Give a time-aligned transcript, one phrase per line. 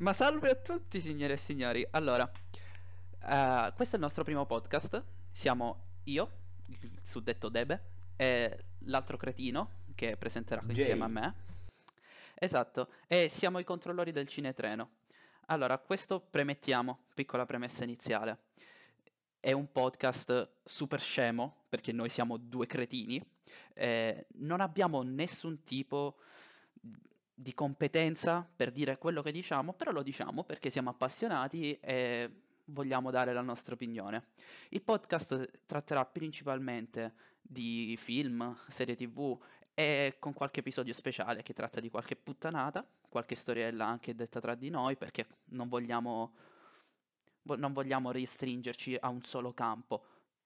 [0.00, 1.86] Ma salve a tutti signore e signori.
[1.90, 5.04] Allora, uh, questo è il nostro primo podcast.
[5.30, 6.30] Siamo io,
[6.68, 7.82] il suddetto Debe,
[8.16, 10.76] e l'altro cretino che presenterà Jay.
[10.76, 11.34] insieme a me.
[12.34, 14.92] Esatto, e siamo i controllori del cinetreno.
[15.48, 18.44] Allora, questo premettiamo, piccola premessa iniziale.
[19.38, 23.22] È un podcast super scemo, perché noi siamo due cretini.
[23.74, 26.16] Eh, non abbiamo nessun tipo
[27.40, 32.30] di competenza per dire quello che diciamo, però lo diciamo perché siamo appassionati e
[32.66, 34.26] vogliamo dare la nostra opinione.
[34.68, 39.38] Il podcast tratterà principalmente di film, serie tv
[39.72, 44.54] e con qualche episodio speciale che tratta di qualche puttanata, qualche storiella anche detta tra
[44.54, 46.34] di noi perché non vogliamo,
[47.42, 50.04] non vogliamo restringerci a un solo campo.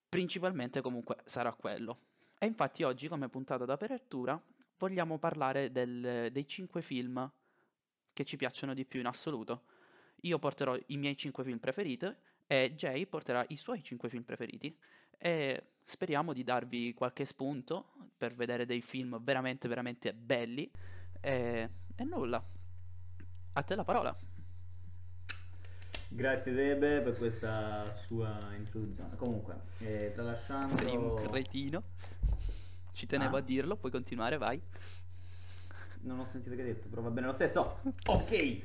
[0.08, 1.98] Principalmente comunque sarà quello.
[2.38, 4.40] E infatti oggi come puntata d'apertura
[4.84, 7.30] vogliamo parlare del, dei 5 film
[8.12, 9.62] che ci piacciono di più in assoluto.
[10.22, 12.14] Io porterò i miei 5 film preferiti
[12.46, 14.76] e Jay porterà i suoi 5 film preferiti
[15.16, 20.70] e speriamo di darvi qualche spunto per vedere dei film veramente veramente belli
[21.18, 22.44] e, e nulla.
[23.54, 24.14] A te la parola.
[26.08, 29.16] Grazie Debe per questa sua introduzione.
[29.16, 30.76] Comunque, eh, tralasciando...
[30.76, 31.82] Sei un cretino.
[32.94, 33.40] Ci tenevo ah.
[33.40, 34.60] a dirlo, puoi continuare, vai.
[36.02, 37.80] Non ho sentito che hai detto, però va bene lo stesso.
[38.06, 38.62] ok.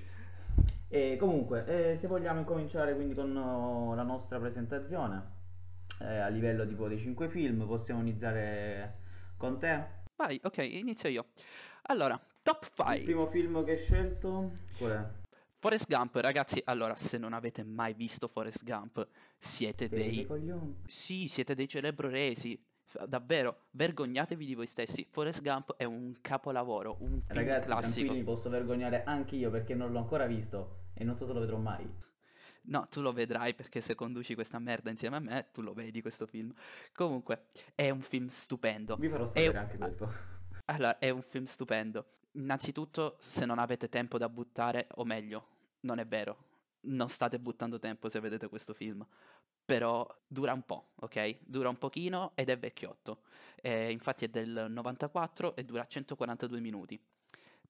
[0.88, 5.38] E comunque, eh, se vogliamo incominciare quindi con oh, la nostra presentazione,
[6.00, 9.00] eh, a livello tipo dei 5 film, possiamo iniziare
[9.36, 9.98] con te?
[10.16, 11.26] Vai, ok, inizio io.
[11.84, 12.98] Allora, top 5.
[12.98, 15.28] Il primo film che hai scelto qual è?
[15.58, 19.08] Forrest Gump, ragazzi, allora, se non avete mai visto Forrest Gump,
[19.40, 20.28] siete, siete dei...
[20.86, 22.58] Sì, siete dei celebroresi
[23.08, 25.06] davvero, vergognatevi di voi stessi.
[25.10, 28.14] Forrest Gump è un capolavoro, un film Ragazzi, classico.
[28.14, 31.40] mi posso vergognare anche io perché non l'ho ancora visto e non so se lo
[31.40, 31.88] vedrò mai.
[32.64, 36.02] No, tu lo vedrai perché se conduci questa merda insieme a me, tu lo vedi
[36.02, 36.54] questo film.
[36.94, 38.96] Comunque, è un film stupendo.
[38.96, 39.58] Vi farò sapere è...
[39.58, 40.38] anche questo.
[40.70, 42.06] Allora, è un film stupendo.
[42.34, 45.48] Innanzitutto, se non avete tempo da buttare, o meglio,
[45.82, 46.46] non è vero.
[46.82, 49.04] Non state buttando tempo se vedete questo film
[49.70, 51.42] però dura un po', ok?
[51.42, 53.22] Dura un pochino ed è vecchiotto.
[53.62, 57.00] Eh, infatti è del 94 e dura 142 minuti.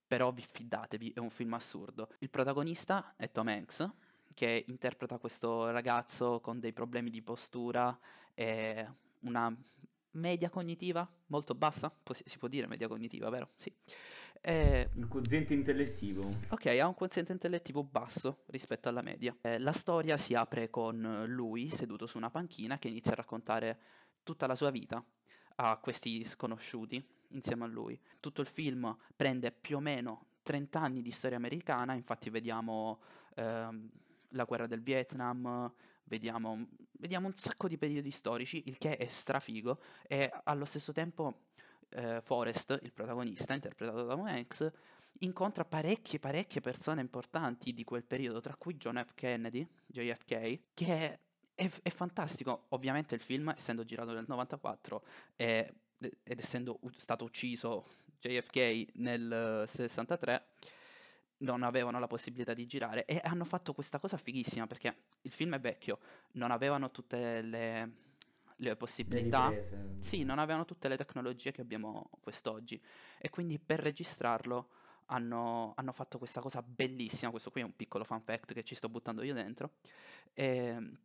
[0.08, 2.08] Però vi fidatevi, è un film assurdo.
[2.20, 3.86] Il protagonista è Tom Hanks,
[4.34, 8.00] che interpreta questo ragazzo con dei problemi di postura
[8.34, 8.88] e
[9.24, 9.54] una
[10.12, 11.94] media cognitiva molto bassa,
[12.24, 13.50] si può dire media cognitiva, vero?
[13.58, 13.74] Sì.
[14.42, 16.24] Eh, un quoziente intellettivo.
[16.50, 19.36] Ok, ha un quoziente intellettivo basso rispetto alla media.
[19.42, 23.80] Eh, la storia si apre con lui seduto su una panchina che inizia a raccontare
[24.24, 25.04] tutta la sua vita
[25.56, 28.00] a questi sconosciuti insieme a lui.
[28.20, 33.02] Tutto il film prende più o meno 30 anni di storia americana, infatti vediamo
[33.36, 33.90] ehm,
[34.30, 35.72] la guerra del Vietnam,
[36.06, 41.49] vediamo, vediamo un sacco di periodi storici, il che è strafigo e allo stesso tempo
[41.90, 44.28] eh, Forrest, il protagonista, interpretato da Tom
[45.22, 49.14] incontra parecchie, parecchie persone importanti di quel periodo, tra cui John F.
[49.16, 51.20] Kennedy, JFK, che
[51.56, 52.66] è, è fantastico.
[52.70, 55.04] Ovviamente il film, essendo girato nel 94
[55.36, 57.86] è, ed essendo stato ucciso
[58.20, 60.46] JFK nel 63,
[61.40, 65.56] non avevano la possibilità di girare e hanno fatto questa cosa fighissima perché il film
[65.56, 66.00] è vecchio,
[66.34, 67.92] non avevano tutte le
[68.60, 69.50] le possibilità.
[69.50, 72.82] Le sì, non avevano tutte le tecnologie che abbiamo quest'oggi.
[73.18, 74.70] E quindi per registrarlo
[75.08, 77.32] hanno, hanno, fatto questa cosa bellissima.
[77.32, 79.74] Questo qui è un piccolo fun fact che ci sto buttando io dentro.
[80.34, 81.00] E, ehm,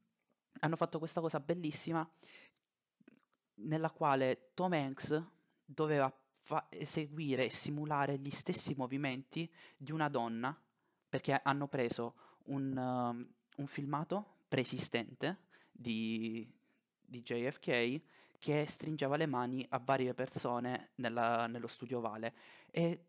[0.60, 2.08] hanno fatto questa cosa bellissima
[3.56, 5.22] nella quale Tom Hanks
[5.64, 10.56] doveva fa- eseguire e simulare gli stessi movimenti di una donna
[11.08, 12.14] perché hanno preso
[12.46, 16.48] un, uh, un filmato preesistente di,
[17.14, 18.00] di JFK
[18.38, 22.34] che stringeva le mani a varie persone nella, nello studio ovale.
[22.70, 23.06] E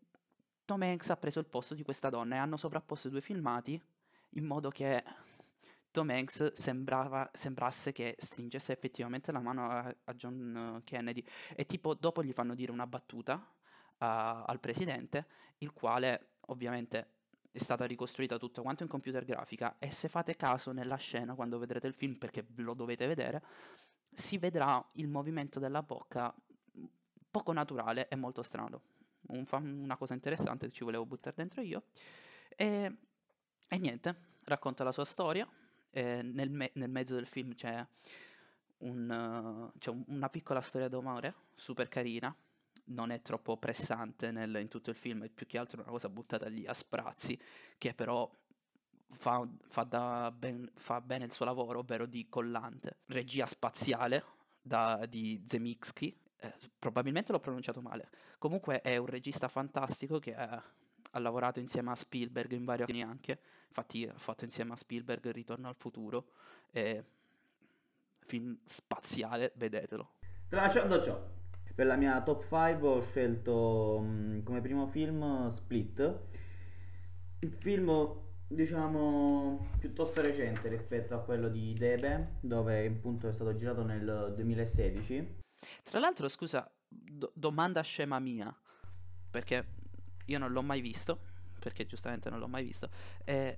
[0.64, 3.80] Tom Hanks ha preso il posto di questa donna e hanno sovrapposto i due filmati
[4.30, 5.02] in modo che
[5.90, 11.24] Tom Hanks sembrava, sembrasse che stringesse effettivamente la mano a, a, John Kennedy.
[11.54, 15.26] E tipo dopo gli fanno dire una battuta uh, al presidente
[15.58, 17.14] il quale ovviamente
[17.50, 19.76] è stata ricostruita tutta quanto in computer grafica.
[19.78, 23.42] E se fate caso nella scena quando vedrete il film perché lo dovete vedere
[24.16, 26.34] si vedrà il movimento della bocca
[27.30, 28.80] poco naturale e molto strano.
[29.28, 31.84] Un una cosa interessante che ci volevo buttare dentro io.
[32.48, 32.96] E,
[33.68, 35.46] e niente, racconta la sua storia.
[35.90, 37.86] Nel, me- nel, mezzo del film c'è,
[38.78, 42.34] un, uh, c'è un, una piccola storia d'amore, super carina.
[42.88, 46.08] Non è troppo pressante nel, in tutto il film, è più che altro una cosa
[46.08, 47.38] buttata lì a sprazzi,
[47.78, 48.30] che però
[49.12, 52.98] fa, fa, ben, fa bene il suo lavoro, ovvero di collante.
[53.06, 54.24] Regia spaziale
[54.60, 58.10] da, di Zemixki, eh, probabilmente l'ho pronunciato male.
[58.38, 60.62] Comunque è un regista fantastico che ha,
[61.10, 63.40] ha lavorato insieme a Spielberg in varie occasioni anche.
[63.68, 66.28] Infatti ha fatto insieme a Spielberg Ritorno al futuro.
[66.70, 67.04] E
[68.26, 70.10] film spaziale, vedetelo.
[70.48, 71.18] Tralasciando ciò,
[71.74, 76.20] per la mia top 5 ho scelto mh, come primo film Split.
[77.40, 77.88] Il film,
[78.48, 85.40] diciamo, piuttosto recente rispetto a quello di Debe, dove appunto è stato girato nel 2016.
[85.82, 88.54] Tra l'altro, scusa, do- domanda scema mia,
[89.30, 89.66] perché
[90.26, 91.18] io non l'ho mai visto,
[91.58, 92.88] perché giustamente non l'ho mai visto.
[93.24, 93.56] Eh,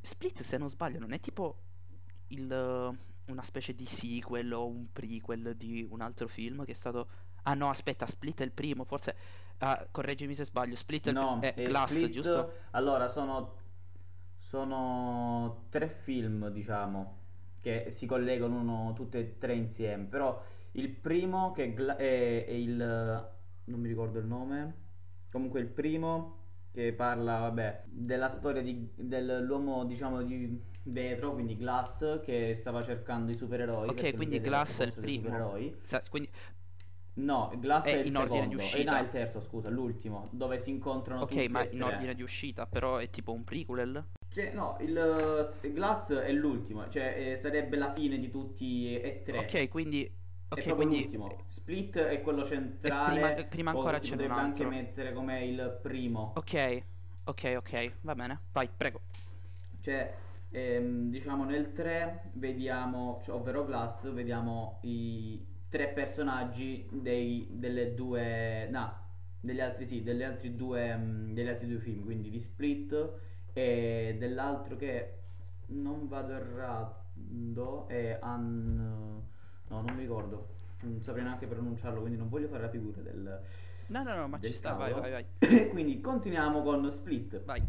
[0.00, 1.56] Split, se non sbaglio, non è tipo
[2.28, 2.94] il
[3.26, 7.08] una specie di sequel o un prequel di un altro film che è stato...
[7.42, 9.16] Ah no, aspetta, Split è il primo, forse...
[9.58, 11.48] Ah, correggimi se sbaglio, Split è, No, il...
[11.48, 12.52] è è Glass, Split- giusto?
[12.72, 13.54] Allora, sono,
[14.48, 17.14] sono tre film, diciamo,
[17.60, 20.04] che si collegano uno, tutte e tre insieme.
[20.04, 22.76] Però il primo, che è, è- il...
[23.64, 24.84] non mi ricordo il nome.
[25.30, 26.34] Comunque il primo
[26.72, 33.30] che parla, vabbè, della storia di- dell'uomo, diciamo, di vetro, quindi Glass, che stava cercando
[33.32, 33.88] i supereroi.
[33.88, 35.22] Ok, quindi Glass è il primo.
[35.24, 35.76] supereroi.
[35.82, 36.30] Sa- quindi,
[37.14, 38.62] No, Glass È è, il in ordine di secondo.
[38.64, 38.78] uscita.
[38.80, 42.14] Eh, no, è il terzo, scusa, l'ultimo, dove si incontrano ok, tutti ma in ordine
[42.14, 44.04] di uscita, però è tipo un prequel?
[44.36, 44.94] Cioè, no, il
[45.62, 49.38] uh, Glass è l'ultimo, cioè eh, sarebbe la fine di tutti e tre.
[49.38, 50.04] Ok, quindi...
[50.52, 50.96] è Ok, proprio quindi...
[51.00, 51.44] l'ultimo.
[51.48, 53.20] Split è quello centrale.
[53.20, 54.68] prima- prima o ancora si ce n'è potrebbe un anche altro.
[54.68, 56.34] mettere come il primo.
[56.34, 56.54] Ok,
[57.24, 58.40] ok, ok, va bene.
[58.52, 59.00] Vai, prego.
[59.80, 60.14] Cioè,
[60.50, 68.68] ehm, diciamo nel 3 vediamo, cioè, ovvero Glass, vediamo i tre personaggi dei, delle due,
[68.70, 69.04] no,
[69.40, 73.14] degli altri sì, degli altri due, mm, degli altri due film, quindi di Split
[73.56, 75.14] e dell'altro che
[75.68, 78.76] non vado errando è Un...
[79.68, 80.48] no, non mi ricordo,
[80.82, 83.40] non saprei neanche pronunciarlo, quindi non voglio fare la figura del...
[83.86, 85.08] No, no, no, ma ci sta, vai, cavolo.
[85.08, 85.68] vai, vai.
[85.70, 87.44] quindi continuiamo con Split.
[87.44, 87.62] Vai.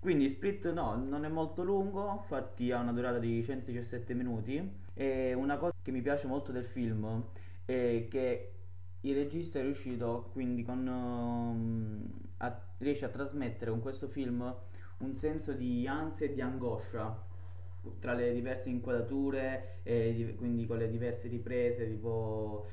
[0.00, 4.60] Quindi Split no, non è molto lungo, infatti ha una durata di 117 minuti
[4.92, 7.22] e una cosa che mi piace molto del film
[7.64, 8.52] è che
[9.02, 14.54] il regista è riuscito quindi con um, a- riesce a trasmettere con questo film
[14.98, 17.24] un senso di ansia e di angoscia
[18.00, 22.66] tra le diverse inquadrature e di- quindi con le diverse riprese tipo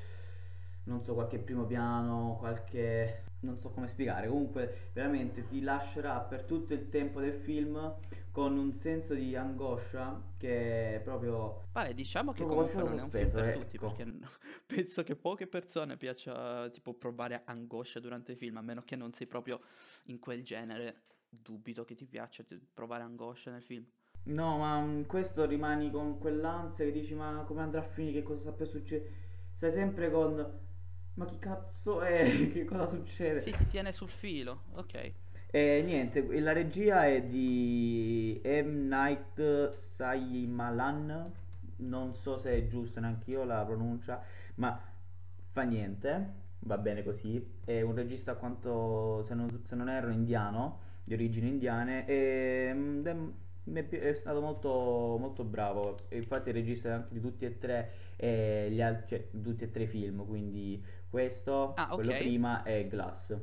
[0.84, 6.42] non so qualche primo piano qualche non so come spiegare comunque veramente ti lascerà per
[6.44, 7.94] tutto il tempo del film
[8.30, 13.10] con un senso di angoscia che è proprio Vai, diciamo che comunque non è un
[13.10, 13.58] film per ecco.
[13.58, 14.06] tutti, perché
[14.66, 19.12] penso che poche persone piaccia tipo provare angoscia durante il film, a meno che non
[19.12, 19.60] sei proprio
[20.04, 21.02] in quel genere.
[21.42, 23.84] Dubito che ti piaccia provare angoscia nel film.
[24.24, 28.22] No, ma mm, questo rimani con quell'ansia che dici ma come andrà a finire, che
[28.22, 29.12] cosa sta per succedere?
[29.56, 30.62] Stai sempre con
[31.14, 32.24] ma chi cazzo è?
[32.50, 33.38] Che cosa succede?
[33.38, 35.12] Sì, ti tiene sul filo, ok.
[35.50, 38.88] E niente, la regia è di M.
[38.88, 41.32] Night Shyamalan,
[41.76, 44.20] non so se è giusta neanche io la pronuncia,
[44.56, 44.80] ma
[45.52, 47.60] fa niente, va bene così.
[47.64, 52.72] È un regista a quanto, se non, se non erro, indiano, di origini indiane, e
[52.74, 56.06] mm, è, è è stato molto, molto bravo.
[56.10, 59.70] Infatti è il regista anche di tutti e tre, eh, gli al- cioè, tutti e
[59.70, 62.18] tre i film, quindi questo, Ah, quello ok.
[62.18, 63.36] prima e Glass.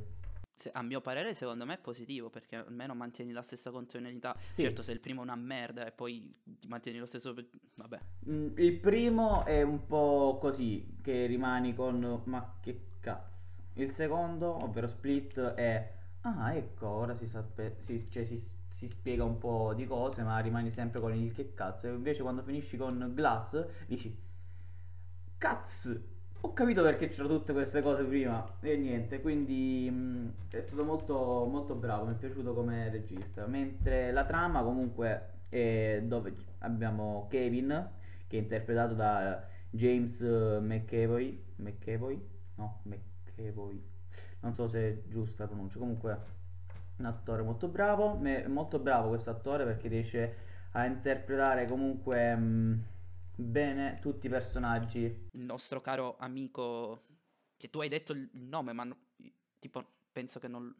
[0.54, 4.36] Se- a mio parere, secondo me è positivo perché almeno mantieni la stessa continuità.
[4.50, 4.62] Sì.
[4.62, 7.34] Certo, se il primo è una merda e poi ti mantieni lo stesso.
[7.74, 7.98] Vabbè,
[8.28, 13.48] Mm, Il primo è un po' così, che rimani con ma che cazzo.
[13.74, 19.24] Il secondo, ovvero Split, è ah, ecco, ora si, sape- si, cioè, si, si spiega
[19.24, 21.86] un po' di cose, ma rimani sempre con il che cazzo.
[21.86, 24.16] E invece quando finisci con Glass, dici
[25.38, 26.10] cazzo.
[26.44, 31.46] Ho capito perché c'erano tutte queste cose prima e niente, quindi mh, è stato molto,
[31.48, 33.46] molto bravo, mi è piaciuto come regista.
[33.46, 37.88] Mentre la trama comunque è dove abbiamo Kevin,
[38.26, 42.20] che è interpretato da James McAvoy, McAvoy?
[42.56, 43.91] No, McAvoy.
[44.42, 46.18] Non so se è giusta la pronuncia, comunque
[46.96, 50.36] un attore molto bravo, me- molto bravo questo attore perché riesce
[50.72, 52.84] a interpretare comunque mh,
[53.36, 57.02] bene tutti i personaggi il nostro caro amico,
[57.56, 58.98] che tu hai detto il nome, ma no-
[59.58, 60.74] tipo penso che non.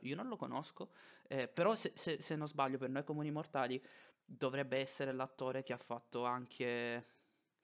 [0.00, 0.92] Io non lo conosco,
[1.28, 3.82] eh, però se, se- se non sbaglio, per noi comuni mortali
[4.24, 7.06] dovrebbe essere l'attore che ha fatto anche.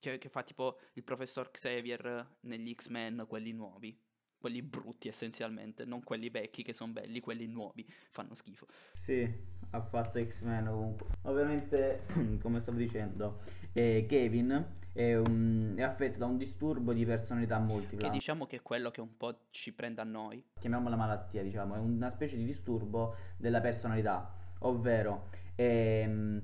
[0.00, 3.98] Che, che fa tipo il professor Xavier negli X-Men, quelli nuovi.
[4.38, 8.66] Quelli brutti essenzialmente, non quelli vecchi che sono belli, quelli nuovi fanno schifo.
[8.92, 9.28] Sì,
[9.70, 11.06] ha fatto X-Men ovunque.
[11.22, 12.04] Ovviamente,
[12.40, 13.40] come stavo dicendo,
[13.72, 18.06] eh, Kevin è, un- è affetto da un disturbo di personalità multipla.
[18.06, 20.42] Che diciamo che è quello che un po' ci prende a noi.
[20.58, 26.42] chiamiamola malattia, diciamo, è una specie di disturbo della personalità, ovvero ehm,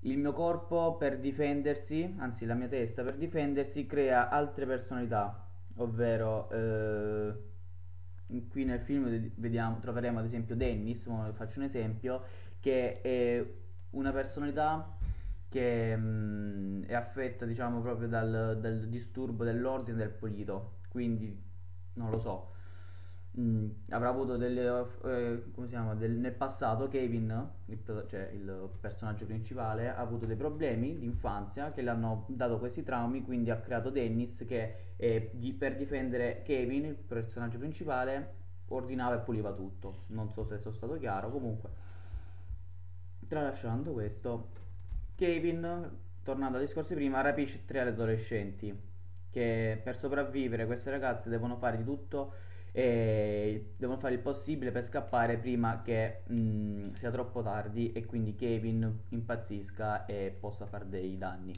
[0.00, 5.43] il mio corpo per difendersi, anzi la mia testa per difendersi, crea altre personalità,
[5.76, 7.34] ovvero eh,
[8.48, 11.02] qui nel film ved- vediamo, troveremo ad esempio Dennis,
[11.34, 12.22] faccio un esempio,
[12.60, 13.44] che è
[13.90, 14.96] una personalità
[15.48, 21.40] che mm, è affetta, diciamo, proprio dal, dal disturbo dell'ordine del pulito, quindi
[21.94, 22.53] non lo so.
[23.38, 24.62] Mm, avrà avuto delle,
[25.04, 30.24] eh, come si chiama, del- nel passato Kevin, il, cioè il personaggio principale, ha avuto
[30.24, 34.92] dei problemi di infanzia che le hanno dato questi traumi, quindi ha creato Dennis che
[34.96, 38.34] eh, di- per difendere Kevin, il personaggio principale,
[38.68, 40.04] ordinava e puliva tutto.
[40.08, 41.70] Non so se sono stato chiaro, comunque.
[43.26, 44.48] Tralasciando questo,
[45.16, 45.90] Kevin,
[46.22, 48.78] tornando ai discorsi prima, rapisce tre adolescenti
[49.30, 52.32] che per sopravvivere queste ragazze devono fare di tutto
[52.76, 58.34] e devono fare il possibile per scappare prima che mm, sia troppo tardi e quindi
[58.34, 61.54] Kevin impazzisca e possa fare dei danni.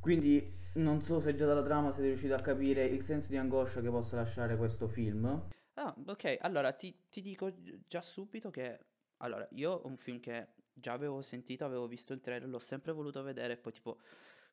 [0.00, 3.82] Quindi non so se già dalla trama siete riusciti a capire il senso di angoscia
[3.82, 5.50] che possa lasciare questo film.
[5.74, 7.52] Ah, ok, allora ti, ti dico
[7.86, 8.86] già subito che...
[9.18, 12.92] Allora, io ho un film che già avevo sentito, avevo visto il trailer, l'ho sempre
[12.92, 13.98] voluto vedere e poi tipo,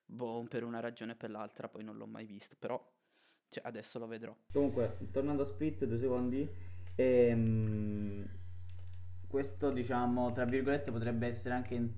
[0.06, 2.86] boh, per una ragione o per l'altra, poi non l'ho mai visto, però
[3.52, 4.36] cioè, adesso lo vedrò.
[4.52, 6.50] Comunque, tornando a Split, due secondi.
[6.96, 8.26] ehm,
[9.28, 11.76] questo, diciamo, tra virgolette, potrebbe essere anche.
[11.76, 11.90] in-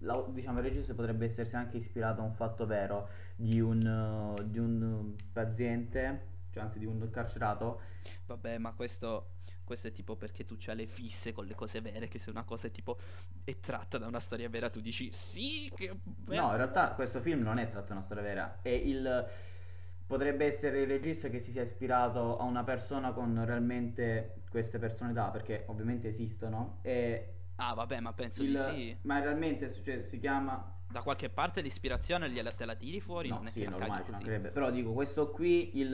[0.00, 4.48] la- diciamo, il regista potrebbe essersi anche ispirato a un fatto vero di un, eh,
[4.50, 7.80] di un paziente, cioè anzi di un carcerato.
[8.26, 9.34] Vabbè, ma questo,
[9.64, 12.42] questo è tipo perché tu c'hai le fisse con le cose vere, che se una
[12.44, 12.98] cosa è tipo
[13.44, 16.40] è tratta da una storia vera, tu dici sì, che bello.
[16.42, 18.58] No, in realtà questo film non è tratto da una storia vera.
[18.62, 19.28] È il.
[20.12, 25.30] Potrebbe essere il regista che si sia ispirato a una persona con realmente queste personalità,
[25.30, 26.80] perché ovviamente esistono.
[26.82, 28.96] E Ah, vabbè, ma penso il- di sì.
[29.02, 33.36] Ma realmente cioè, si chiama Da qualche parte l'ispirazione gliela te la tiri fuori, No,
[33.36, 34.10] non è sì, che la normale, così.
[34.12, 34.48] mancherebbe.
[34.50, 35.86] Però dico, questo qui, il,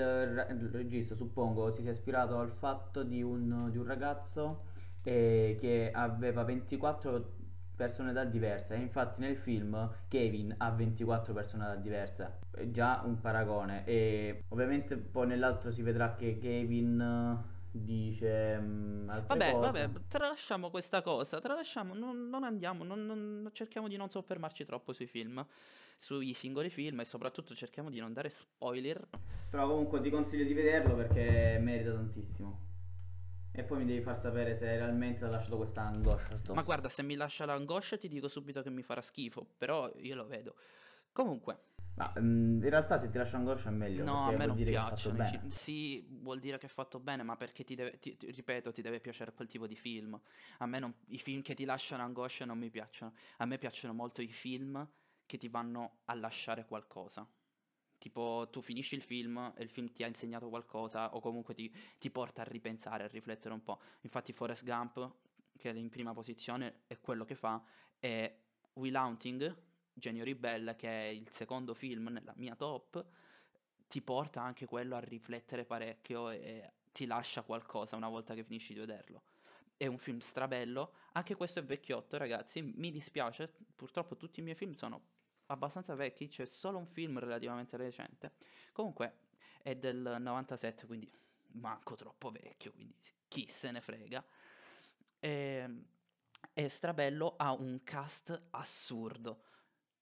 [0.51, 4.65] il regista, suppongo, si sia ispirato al fatto di un, di un ragazzo
[5.05, 7.37] eh, che aveva 24
[7.79, 8.75] personalità diverse.
[8.75, 12.39] E infatti nel film Kevin ha 24 personalità diverse.
[12.51, 13.87] È già un paragone.
[13.87, 18.61] E ovviamente poi nell'altro si vedrà che Kevin eh, dice
[19.07, 19.89] altre Vabbè, cose.
[19.89, 24.93] vabbè, tralasciamo questa cosa, tralasciamo, non, non andiamo, non- non- cerchiamo di non soffermarci troppo
[24.93, 25.45] sui film,
[25.99, 29.07] sui singoli film e soprattutto cerchiamo di non dare spoiler.
[29.51, 32.68] Però comunque ti consiglio di vederlo perché merita tantissimo.
[33.59, 36.33] E poi mi devi far sapere se realmente ti ha lasciato questa angoscia.
[36.35, 36.55] addosso.
[36.55, 40.15] Ma guarda, se mi lascia l'angoscia ti dico subito che mi farà schifo, però io
[40.15, 40.55] lo vedo.
[41.11, 41.59] Comunque,
[41.97, 44.05] Ma in realtà se ti lascia angoscia è meglio.
[44.05, 45.31] no, a me non piacciono i bene.
[45.38, 45.49] film.
[45.50, 48.81] Sì, vuol dire che è fatto bene, ma perché ti deve, ti- ti- ripeto, ti
[48.81, 50.17] deve piacere quel tipo di film.
[50.59, 53.12] A me non- i film che ti lasciano angoscia non mi piacciono.
[53.38, 54.88] A me piacciono molto i film
[55.27, 57.29] che ti vanno a lasciare qualcosa.
[57.99, 61.73] Tipo, tu finisci il film e il film ti ha insegnato qualcosa o comunque ti,
[61.99, 63.81] ti porta a ripensare, a riflettere un po'.
[64.02, 65.12] Infatti Forrest Gump,
[65.57, 67.62] che è in prima posizione, è quello che fa,
[67.99, 68.38] e
[68.75, 69.57] Will Hunting,
[69.93, 73.05] Genio Ribelle, che è il secondo film nella mia top,
[73.88, 78.75] ti porta anche quello a riflettere parecchio e ti lascia qualcosa una volta che finisci
[78.75, 79.23] di vederlo.
[79.76, 84.57] È un film strabello, anche questo è vecchiotto, ragazzi, mi dispiace, purtroppo tutti i miei
[84.57, 85.02] film sono
[85.49, 88.33] abbastanza vecchi, c'è solo un film relativamente recente.
[88.73, 89.26] Comunque
[89.62, 91.11] è del 97, quindi
[91.52, 92.95] manco troppo vecchio, quindi
[93.28, 94.25] chi se ne frega.
[95.21, 95.85] E,
[96.52, 99.45] è strabello, ha un cast assurdo.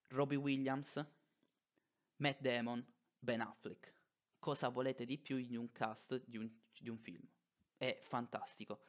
[0.08, 1.04] Robbie Williams,
[2.16, 2.84] Matt Damon,
[3.18, 3.94] Ben Affleck.
[4.38, 6.48] Cosa volete di più in un cast di un,
[6.78, 7.26] di un film?
[7.76, 8.84] È fantastico.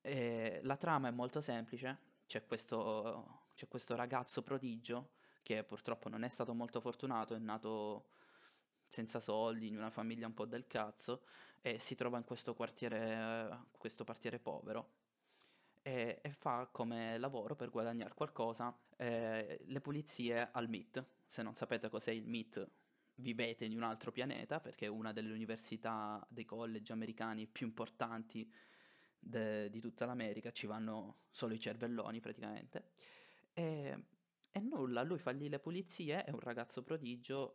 [0.00, 2.10] Eh, la trama è molto semplice.
[2.26, 8.06] C'è questo, c'è questo ragazzo prodigio che purtroppo non è stato molto fortunato, è nato
[8.86, 11.22] senza soldi, in una famiglia un po' del cazzo,
[11.60, 15.00] e si trova in questo quartiere, eh, questo quartiere povero
[15.82, 21.04] e, e fa come lavoro per guadagnare qualcosa eh, le pulizie al MIT.
[21.26, 22.68] Se non sapete cos'è il MIT,
[23.16, 28.50] vivete in un altro pianeta perché è una delle università, dei college americani più importanti
[29.18, 32.90] de- di tutta l'America, ci vanno solo i cervelloni praticamente.
[33.52, 34.04] E,
[34.52, 37.54] e nulla, lui fa lì le pulizie, è un ragazzo prodigio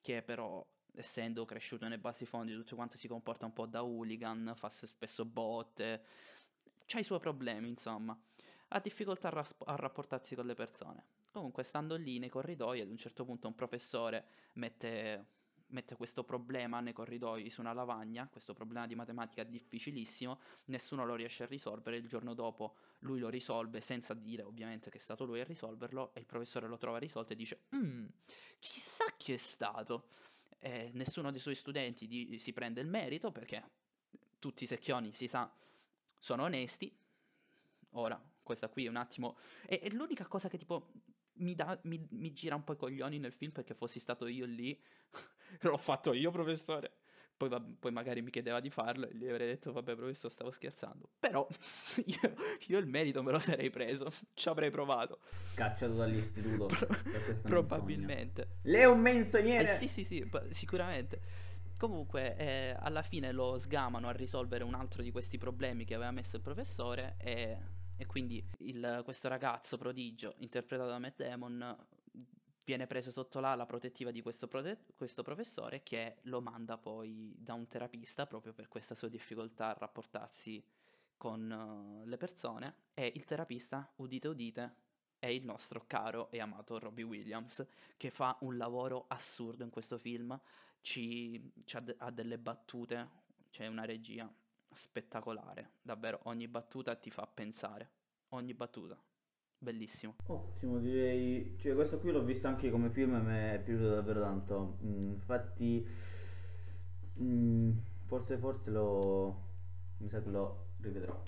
[0.00, 4.54] che però essendo cresciuto nei bassi fondi, tutto quanto si comporta un po' da hooligan,
[4.56, 6.04] fa spesso botte,
[6.86, 8.18] c'ha i suoi problemi, insomma.
[8.68, 11.04] Ha difficoltà a, ras- a rapportarsi con le persone.
[11.30, 15.26] Comunque, stando lì nei corridoi, ad un certo punto un professore mette,
[15.68, 21.14] mette questo problema nei corridoi su una lavagna, questo problema di matematica difficilissimo, nessuno lo
[21.14, 25.24] riesce a risolvere, il giorno dopo lui lo risolve senza dire ovviamente che è stato
[25.24, 28.06] lui a risolverlo e il professore lo trova risolto e dice mm,
[28.58, 30.08] chissà chi è stato.
[30.60, 33.62] E nessuno dei suoi studenti di- si prende il merito perché
[34.38, 35.52] tutti i secchioni, si sa,
[36.18, 36.96] sono onesti.
[37.92, 39.36] Ora, questa qui è un attimo...
[39.64, 40.90] È, è l'unica cosa che tipo
[41.34, 44.46] mi, da, mi, mi, gira un po' i coglioni nel film perché fossi stato io
[44.46, 44.80] lì,
[45.62, 46.92] l'ho fatto io professore,
[47.36, 50.50] poi, va, poi, magari mi chiedeva di farlo e gli avrei detto vabbè professore stavo
[50.50, 51.46] scherzando, però
[52.04, 52.34] io,
[52.66, 55.20] io, il merito me lo sarei preso, ci avrei provato.
[55.54, 56.66] Cacciato dall'istituto.
[56.66, 56.88] Pro-
[57.42, 58.58] probabilmente.
[58.62, 59.72] Lei è un menzognere?
[59.72, 61.46] Eh, sì sì sì, sicuramente.
[61.78, 66.10] Comunque, eh, alla fine lo sgamano a risolvere un altro di questi problemi che aveva
[66.10, 71.76] messo il professore e e quindi il, questo ragazzo prodigio, interpretato da Matt Damon,
[72.68, 77.54] viene preso sotto l'ala protettiva di questo, prote- questo, professore che lo manda poi da
[77.54, 80.62] un terapista proprio per questa sua difficoltà a rapportarsi
[81.16, 82.74] con uh, le persone.
[82.92, 84.74] E il terapista, udite udite,
[85.18, 89.96] è il nostro caro e amato Robbie Williams che fa un lavoro assurdo in questo
[89.96, 90.38] film,
[90.82, 93.08] ci, ci ha, de- ha delle battute,
[93.50, 94.30] c'è una regia
[94.70, 97.88] spettacolare, davvero ogni battuta ti fa pensare,
[98.28, 99.00] ogni battuta,
[99.58, 100.16] bellissimo.
[100.26, 104.20] Ottimo, direi, cioè questo qui l'ho visto anche come film e mi è piaciuto davvero
[104.20, 105.86] tanto, mm, infatti
[107.20, 109.42] mm, forse, forse lo,
[109.98, 111.24] mi sa che lo rivedrò.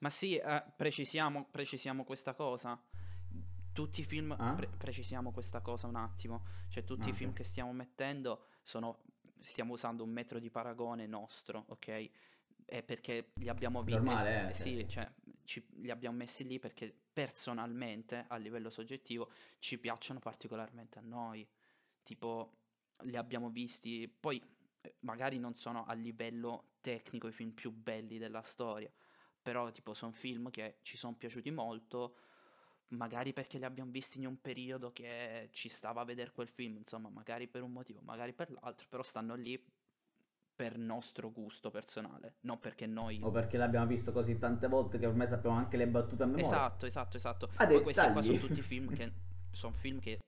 [0.00, 2.80] Ma sì, eh, precisiamo, precisiamo questa cosa.
[3.72, 4.54] Tutti i film, ah?
[4.54, 7.42] pre- precisiamo questa cosa un attimo, cioè tutti ah, i film okay.
[7.42, 9.02] che stiamo mettendo sono,
[9.40, 12.10] stiamo usando un metro di paragone nostro, ok?
[12.68, 14.02] è perché li abbiamo visti.
[14.02, 15.10] Normale, eh, sì, cioè,
[15.48, 21.48] ci, li abbiamo messi lì perché personalmente, a livello soggettivo, ci piacciono particolarmente a noi.
[22.02, 22.52] Tipo,
[23.04, 24.42] li abbiamo visti, poi
[24.82, 28.92] eh, magari non sono a livello tecnico i film più belli della storia,
[29.40, 32.16] però tipo sono film che ci sono piaciuti molto,
[32.88, 36.76] magari perché li abbiamo visti in un periodo che ci stava a vedere quel film,
[36.76, 39.58] insomma, magari per un motivo, magari per l'altro, però stanno lì
[40.58, 43.20] per nostro gusto personale, non perché noi...
[43.22, 46.44] O perché l'abbiamo visto così tante volte che ormai sappiamo anche le battute a memoria.
[46.44, 47.50] Esatto, esatto, esatto.
[47.54, 49.12] Ah, Poi questi qua sono tutti film che...
[49.52, 50.18] sono film che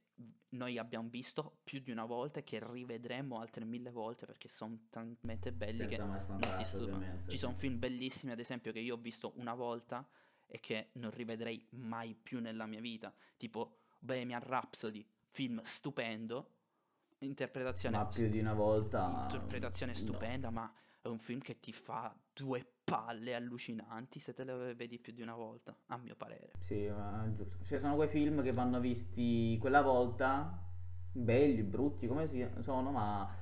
[0.50, 4.86] noi abbiamo visto più di una volta e che rivedremo altre mille volte perché sono
[4.88, 7.22] talmente belli Senza che non ti stufano.
[7.26, 10.08] Ci sono film bellissimi, ad esempio, che io ho visto una volta
[10.46, 16.58] e che non rivedrei mai più nella mia vita, tipo Bohemian Rhapsody, film stupendo,
[17.20, 20.54] interpretazione ma più di una volta interpretazione stupenda no.
[20.54, 25.12] ma è un film che ti fa due palle allucinanti se te le vedi più
[25.12, 26.50] di una volta a mio parere.
[26.58, 27.64] Sì ma giusto.
[27.64, 30.62] Cioè sono quei film che vanno visti quella volta
[31.12, 33.34] belli brutti come si sono ma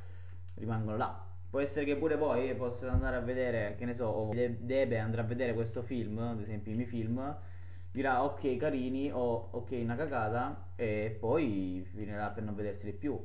[0.55, 1.27] rimangono là.
[1.51, 5.25] Può essere che pure poi possa andare a vedere che ne so deve andare a
[5.25, 7.37] vedere questo film ad esempio i miei film
[7.91, 13.19] dirà ok carini o ok una cagata e poi finirà per non vederseli più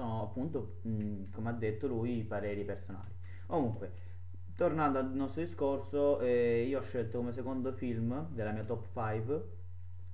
[0.00, 3.12] sono appunto, mh, come ha detto lui, i pareri personali.
[3.46, 3.92] Comunque,
[4.54, 9.58] tornando al nostro discorso, eh, io ho scelto come secondo film della mia top 5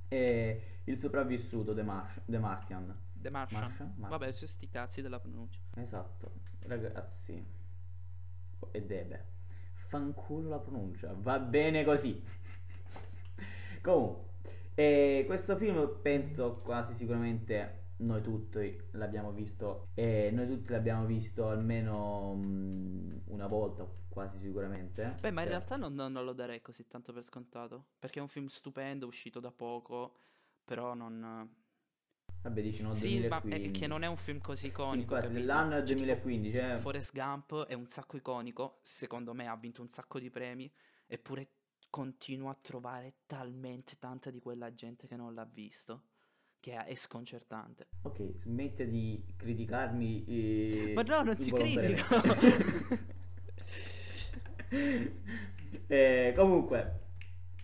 [0.09, 2.97] eh, Il sopravvissuto The, Mar- The Martian.
[3.13, 3.61] The Martian.
[3.61, 3.89] Martian?
[3.97, 4.11] Martian.
[4.11, 5.61] Vabbè, su sti cazzi della pronuncia.
[5.77, 7.45] Esatto, ragazzi.
[8.73, 9.25] E deve.
[9.89, 12.21] Fanculo la pronuncia, va bene così.
[13.83, 14.25] Comunque,
[14.75, 21.49] eh, questo film penso quasi sicuramente noi tutti l'abbiamo visto e noi tutti l'abbiamo visto
[21.49, 26.61] almeno um, una volta quasi sicuramente beh ma in cioè realtà non, non, lo darei
[26.61, 30.19] così tanto per scontato perché è un film stupendo uscito da poco
[30.65, 31.65] però non
[32.43, 33.49] Vabbè, dici no, sì, 2015.
[33.49, 35.21] ma è che non è un film così iconico.
[35.21, 36.57] Sì, l'anno è 2015.
[36.57, 36.79] Cioè, eh.
[36.79, 38.79] Forrest Gump è un sacco iconico.
[38.83, 40.73] Secondo me ha vinto un sacco di premi.
[41.09, 41.49] Eppure
[41.91, 46.03] continuo a trovare talmente tanta di quella gente che non l'ha visto
[46.67, 47.87] che è sconcertante.
[48.03, 50.25] Ok, smette di criticarmi.
[50.27, 52.05] Eh, Ma no, non ti critico.
[55.87, 57.01] eh, comunque,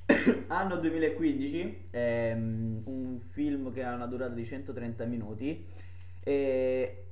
[0.46, 5.66] anno 2015, ehm, un film che ha una durata di 130 minuti
[6.20, 7.06] eh,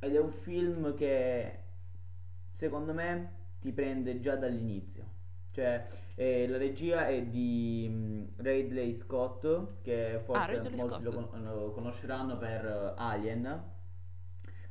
[0.00, 1.58] ed è un film che
[2.50, 5.18] secondo me ti prende già dall'inizio.
[5.52, 11.42] Cioè, eh, la regia è di um, Ridley Scott, che forse ah, molti lo, con-
[11.42, 12.64] lo, conosceranno per
[12.96, 13.64] uh, Alien.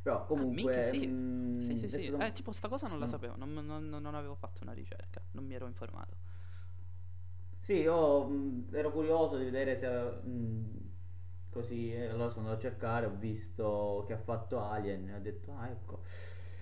[0.01, 0.63] Però comunque...
[0.63, 1.07] Minchia, sì.
[1.07, 2.05] mm, Sì, sì, sì.
[2.05, 3.09] stato- Eh, tipo, sta cosa non la Mm.
[3.09, 6.17] sapevo, non, non- non avevo fatto una ricerca, non mi ero informato.
[7.59, 9.87] Sì, io mh, ero curioso di vedere se...
[10.27, 10.89] mh,
[11.49, 15.19] così, eh, allora sono andato a cercare, ho visto che ha fatto Alien e ho
[15.19, 16.03] detto, ah ecco.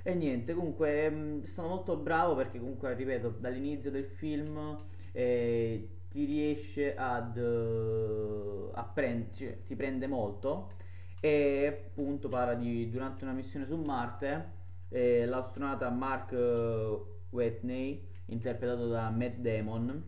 [0.09, 4.79] E niente, comunque mh, sono molto bravo perché comunque, ripeto, dall'inizio del film
[5.11, 7.35] eh, ti riesce ad...
[7.37, 10.75] eh, a prend- cioè, ti prende molto
[11.19, 14.53] e appunto parla di durante una missione su Marte
[14.89, 20.03] eh, l'astronauta Mark eh, Whitney interpretato da Matt Damon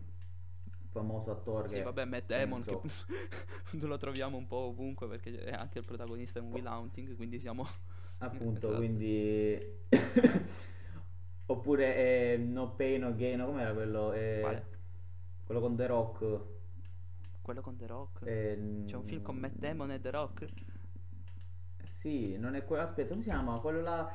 [0.90, 2.80] famoso attore Sì, che vabbè, Matt eh, Damon, che
[3.80, 7.66] lo troviamo un po' ovunque perché è anche il protagonista in Will Hunting, quindi siamo...
[8.22, 8.76] appunto Esatto.
[8.76, 9.58] quindi
[11.46, 14.62] oppure eh, No Pain No Gain no, com'era quello Eh,
[15.44, 16.40] quello con The Rock
[17.42, 18.20] Quello con The Rock.
[18.26, 20.48] eh, C'è un film con Matt Damon e The Rock?
[22.00, 24.10] sì non è quello aspetta come si chiama quello là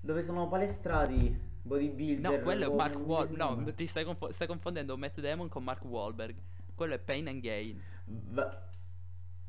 [0.00, 3.36] dove sono palestrati bodybuilder No, quello è Mark Wahlberg.
[3.36, 6.34] No, ti stai, confo- stai confondendo Matt Damon con Mark Wahlberg.
[6.74, 7.82] Quello è Pain and Gain.
[8.06, 8.64] Va-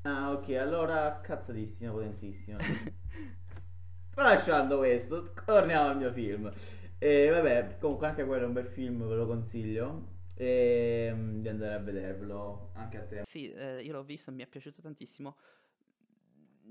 [0.04, 1.94] Ah, ok, allora cazzatissima,
[4.16, 6.52] Lasciando questo, torniamo al mio film.
[6.98, 10.20] E vabbè, comunque anche quello è un bel film, ve lo consiglio.
[10.36, 13.22] E, di andare a vedervelo anche a te.
[13.26, 15.38] Sì, eh, io l'ho visto, mi è piaciuto tantissimo.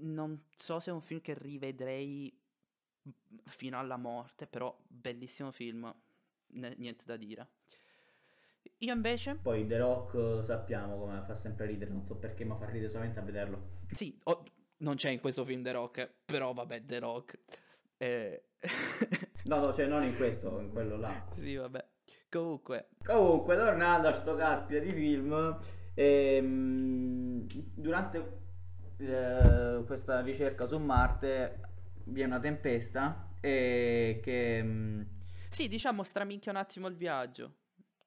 [0.03, 2.33] Non so se è un film che rivedrei
[3.47, 5.93] fino alla morte, però bellissimo film,
[6.49, 7.49] ne- niente da dire.
[8.79, 12.57] Io invece, Poi The Rock eh, sappiamo come fa sempre ridere, non so perché, ma
[12.57, 13.79] fa ridere solamente a vederlo.
[13.91, 14.45] sì, oh,
[14.81, 17.39] non c'è in questo film The Rock, però vabbè, The Rock.
[17.97, 18.45] Eh,
[19.45, 21.25] No, no, cioè non in questo, in quello là.
[21.39, 21.85] sì, vabbè.
[22.29, 25.59] Comunque, Comunque, tornando a sto caspita di film,
[25.95, 28.39] ehm, durante
[28.99, 31.61] eh, questa ricerca su Marte
[32.05, 34.63] vi è una tempesta e che...
[34.63, 35.01] mm,
[35.49, 37.55] sì, diciamo, straminchia un attimo il viaggio.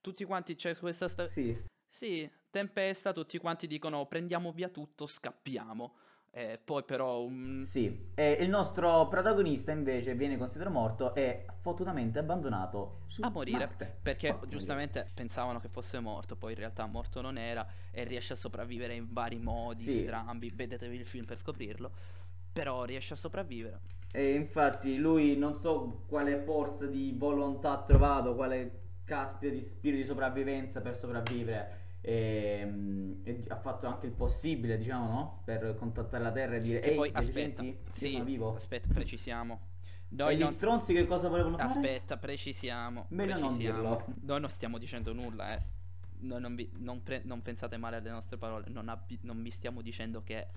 [0.01, 1.07] Tutti quanti, c'è questa...
[1.07, 1.57] sta- sì,
[1.89, 5.95] Sì, tempesta, tutti quanti dicono prendiamo via tutto, scappiamo.
[6.35, 7.63] Eh, poi però un...
[7.67, 8.09] sì.
[8.15, 13.97] E il nostro protagonista invece viene considerato morto e fottutamente abbandonato a morire Marte.
[14.01, 18.33] perché Oh, giustamente pensavano che fosse morto, poi in realtà morto non era e riesce
[18.33, 19.99] a sopravvivere in vari modi Sì.
[19.99, 20.49] strambi.
[20.49, 21.91] Vedetevi il film per scoprirlo.
[22.51, 23.79] Però riesce a sopravvivere.
[24.11, 30.01] E infatti lui non so quale forza di volontà ha trovato, quale caspita di spirito
[30.01, 31.81] di sopravvivenza per sopravvivere.
[32.03, 35.41] Ehm, E, ha fatto anche il possibile, diciamo, no?
[35.45, 38.55] Per contattare la Terra e dire: E poi aspetta, sì, sono vivo.
[38.55, 39.59] aspetta, precisiamo.
[40.09, 40.53] e Noi gli non...
[40.53, 41.69] stronzi che cosa volevano fare?
[41.69, 43.05] Aspetta, precisiamo.
[43.09, 44.03] Meglio precisiamo.
[44.21, 45.61] Noi non stiamo dicendo nulla, eh.
[46.19, 48.65] Noi non, vi- non pre- non pensate male alle nostre parole.
[48.69, 50.47] Non, abbi- non vi stiamo dicendo che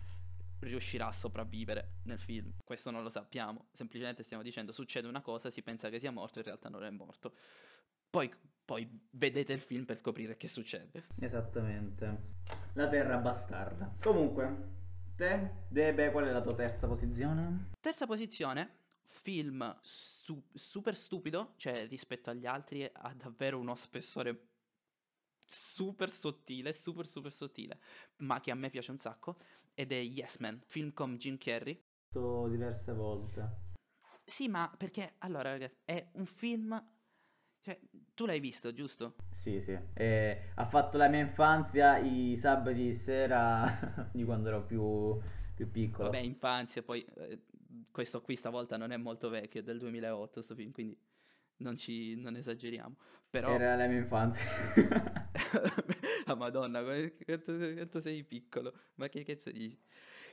[0.60, 2.52] riuscirà a sopravvivere nel film.
[2.64, 3.66] Questo non lo sappiamo.
[3.72, 6.90] Semplicemente stiamo dicendo succede una cosa, si pensa che sia morto, in realtà non è
[6.90, 7.32] morto.
[8.08, 8.30] Poi,
[8.66, 11.06] poi vedete il film per scoprire che succede.
[11.20, 12.34] Esattamente.
[12.74, 13.94] La Terra bastarda.
[14.02, 14.74] Comunque,
[15.14, 17.70] te, Debe, qual è la tua terza posizione?
[17.80, 24.48] Terza posizione, film su- super stupido, cioè rispetto agli altri ha davvero uno spessore
[25.44, 27.78] super sottile, super super sottile,
[28.16, 29.38] ma che a me piace un sacco,
[29.74, 31.80] ed è Yes Man, film con Jim Carrey.
[32.10, 33.64] Diverse volte.
[34.24, 36.84] Sì, ma perché, allora ragazzi, è un film,
[37.66, 37.76] cioè,
[38.14, 39.16] tu l'hai visto, giusto?
[39.32, 39.76] Sì, sì.
[39.94, 45.18] Eh, ha fatto la mia infanzia i sabati di sera di quando ero più,
[45.52, 46.10] più piccolo.
[46.10, 47.40] Vabbè, infanzia, poi eh,
[47.90, 50.96] questo qui stavolta non è molto vecchio, è del 2008 sto film, quindi
[51.56, 52.94] non, ci, non esageriamo.
[53.28, 53.52] Però...
[53.52, 54.44] Era la mia infanzia.
[56.26, 56.84] ah, madonna,
[57.24, 58.72] quanto, quanto sei piccolo.
[58.94, 59.76] Ma che cazzo dici?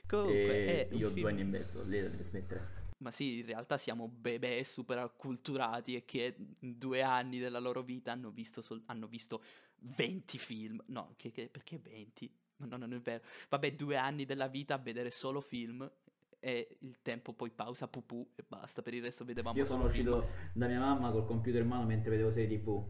[0.06, 2.82] Comunque, E un io ho film- due anni e mezzo, lei deve smettere.
[2.98, 7.82] Ma sì, in realtà siamo bebè super acculturati e che in due anni della loro
[7.82, 9.42] vita hanno visto, sol- hanno visto
[9.78, 10.82] 20 film.
[10.86, 12.30] No, che- che- perché 20?
[12.56, 13.22] Ma no, non è vero.
[13.48, 15.90] Vabbè, due anni della vita a vedere solo film
[16.38, 18.80] e il tempo poi pausa pupù e basta.
[18.82, 20.06] Per il resto vedevamo Io sono film.
[20.12, 22.84] uscito da mia mamma col computer in mano mentre vedevo serie tv.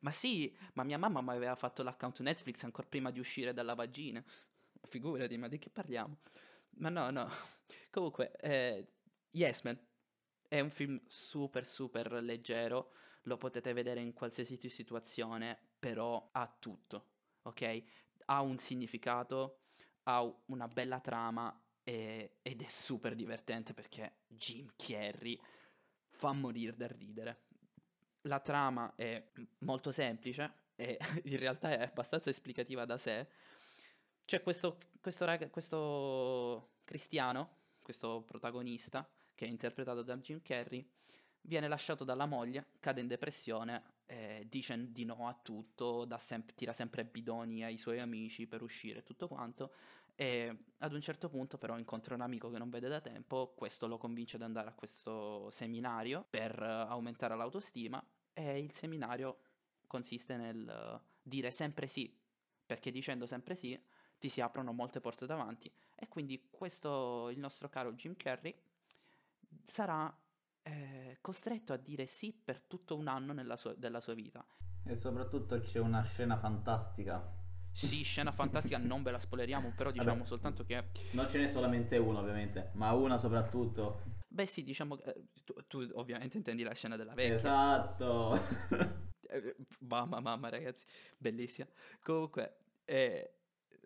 [0.00, 3.74] Ma sì, ma mia mamma mi aveva fatto l'account Netflix ancora prima di uscire dalla
[3.74, 4.22] vagina.
[4.82, 6.16] Figurati, ma di che parliamo?
[6.78, 7.28] Ma no, no.
[7.90, 8.92] Comunque, eh,
[9.30, 9.78] Yes Man
[10.48, 17.06] è un film super super leggero, lo potete vedere in qualsiasi situazione, però ha tutto,
[17.42, 17.82] ok?
[18.26, 19.60] Ha un significato,
[20.04, 25.38] ha una bella trama e- ed è super divertente perché Jim Carrey
[26.10, 27.44] fa morire da ridere.
[28.22, 33.28] La trama è molto semplice e in realtà è abbastanza esplicativa da sé.
[34.24, 37.56] C'è questo, questo, raga- questo cristiano,
[37.88, 40.86] questo protagonista, che è interpretato da Jim Carrey,
[41.40, 46.74] viene lasciato dalla moglie, cade in depressione, eh, dice di no a tutto, sem- tira
[46.74, 49.72] sempre bidoni ai suoi amici per uscire e tutto quanto.
[50.14, 53.86] E ad un certo punto però incontra un amico che non vede da tempo, questo
[53.86, 59.38] lo convince ad andare a questo seminario per aumentare l'autostima e il seminario
[59.86, 62.14] consiste nel dire sempre sì,
[62.66, 63.80] perché dicendo sempre sì
[64.18, 68.54] ti si aprono molte porte davanti e quindi questo, il nostro caro Jim Carrey,
[69.64, 70.14] sarà
[70.62, 74.44] eh, costretto a dire sì per tutto un anno sua, della sua vita.
[74.84, 77.34] E soprattutto c'è una scena fantastica.
[77.72, 80.84] Sì, scena fantastica, non ve la spoileriamo, però diciamo Vabbè, soltanto che...
[81.12, 84.02] Non ce n'è solamente una ovviamente, ma una soprattutto.
[84.28, 87.34] Beh sì, diciamo che eh, tu, tu, ovviamente intendi la scena della vecchia.
[87.34, 88.40] Esatto.
[89.30, 90.86] Eh, mamma, mamma ragazzi,
[91.18, 91.68] bellissima.
[92.02, 93.34] Comunque, eh,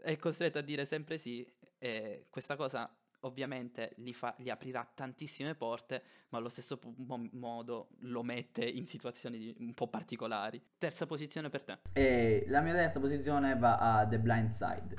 [0.00, 1.44] è costretto a dire sempre sì
[1.82, 2.88] e questa cosa
[3.22, 8.86] ovviamente gli, fa, gli, aprirà tantissime porte, ma allo stesso mo- modo lo mette in
[8.86, 10.62] situazioni un po' particolari.
[10.78, 11.78] Terza posizione per te?
[11.92, 14.96] E la mia terza posizione va a The Blind Side.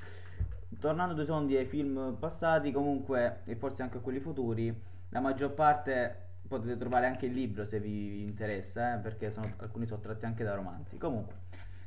[0.77, 4.77] Tornando due secondi ai film passati, comunque, e forse anche a quelli futuri,
[5.09, 9.85] la maggior parte potete trovare anche il libro se vi interessa, eh, perché sono, alcuni
[9.85, 10.97] sono tratti anche da romanzi.
[10.97, 11.35] Comunque,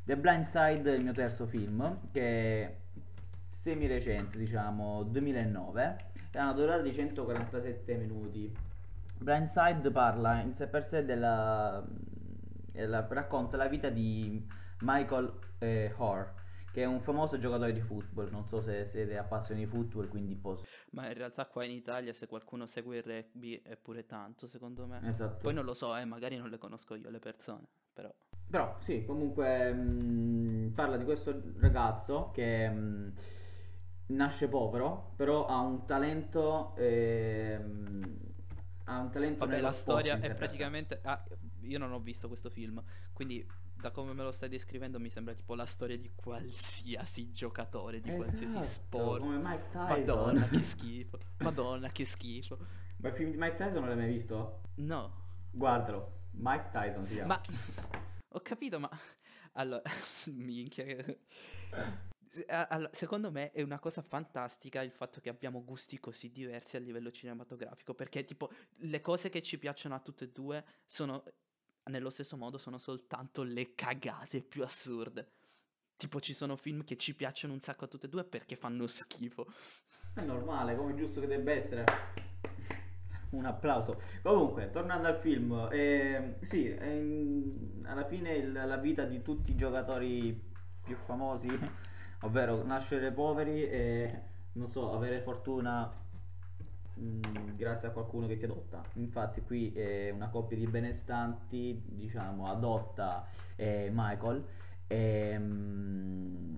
[0.05, 2.85] The Blind Side è il mio terzo film, che
[3.67, 5.97] semi recente, diciamo 2009,
[6.31, 8.57] è una durata di 147 minuti.
[9.19, 11.85] Blindside parla in sé per sé della,
[12.71, 14.41] della racconta la vita di
[14.83, 16.35] Michael eh, Hoare,
[16.71, 18.31] che è un famoso giocatore di football.
[18.31, 20.65] Non so se siete appassionati di football, quindi posso.
[20.93, 24.87] Ma in realtà qua in Italia, se qualcuno segue il rugby, è pure tanto, secondo
[24.87, 25.01] me.
[25.09, 25.39] Esatto.
[25.43, 28.15] Poi non lo so, eh, magari non le conosco io le persone, però.
[28.49, 33.13] Però sì, comunque mh, parla di questo ragazzo che mh,
[34.07, 36.75] nasce povero, però ha un talento.
[36.77, 38.25] Ehm,
[38.85, 41.01] ha un talento Vabbè, la storia è praticamente.
[41.03, 41.23] Ah,
[41.63, 45.35] io non ho visto questo film, quindi da come me lo stai descrivendo mi sembra
[45.35, 49.21] tipo la storia di qualsiasi giocatore di esatto, qualsiasi sport.
[49.21, 49.89] Come Mike Tyson.
[49.89, 51.19] Madonna, che schifo.
[51.39, 52.59] Madonna, che schifo.
[52.99, 54.61] Ma il film di Mike Tyson non l'hai mai visto?
[54.77, 55.25] No.
[55.51, 56.15] Guardalo.
[56.33, 57.29] Mike Tyson si chiama.
[57.29, 57.41] Ma
[58.29, 58.91] ho capito, ma
[59.53, 59.83] allora,
[60.33, 60.87] minchia.
[62.91, 67.11] Secondo me è una cosa fantastica il fatto che abbiamo gusti così diversi a livello
[67.11, 71.23] cinematografico, perché tipo le cose che ci piacciono a tutte e due sono
[71.85, 75.31] nello stesso modo sono soltanto le cagate più assurde.
[75.97, 78.87] Tipo ci sono film che ci piacciono un sacco a tutte e due perché fanno
[78.87, 79.47] schifo.
[80.15, 81.85] È normale, come giusto che debba essere.
[83.31, 84.01] Un applauso.
[84.23, 89.57] Comunque, tornando al film, eh, sì, eh, alla fine il, la vita di tutti i
[89.57, 91.49] giocatori più famosi
[92.21, 94.21] ovvero nascere poveri e
[94.53, 95.93] non so, avere fortuna
[96.95, 98.83] mh, mm, grazie a qualcuno che ti adotta.
[98.95, 103.27] Infatti qui è una coppia di benestanti, diciamo, adotta
[103.57, 104.45] eh, Michael
[104.87, 106.57] e, mh, mm,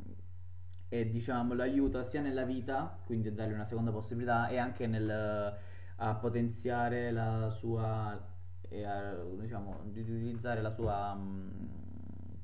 [0.88, 4.86] e diciamo lo aiuta sia nella vita, quindi a dargli una seconda possibilità e anche
[4.86, 5.56] nel
[6.00, 8.36] a potenziare la sua
[8.68, 11.87] e a, diciamo di utilizzare la sua mh, mm,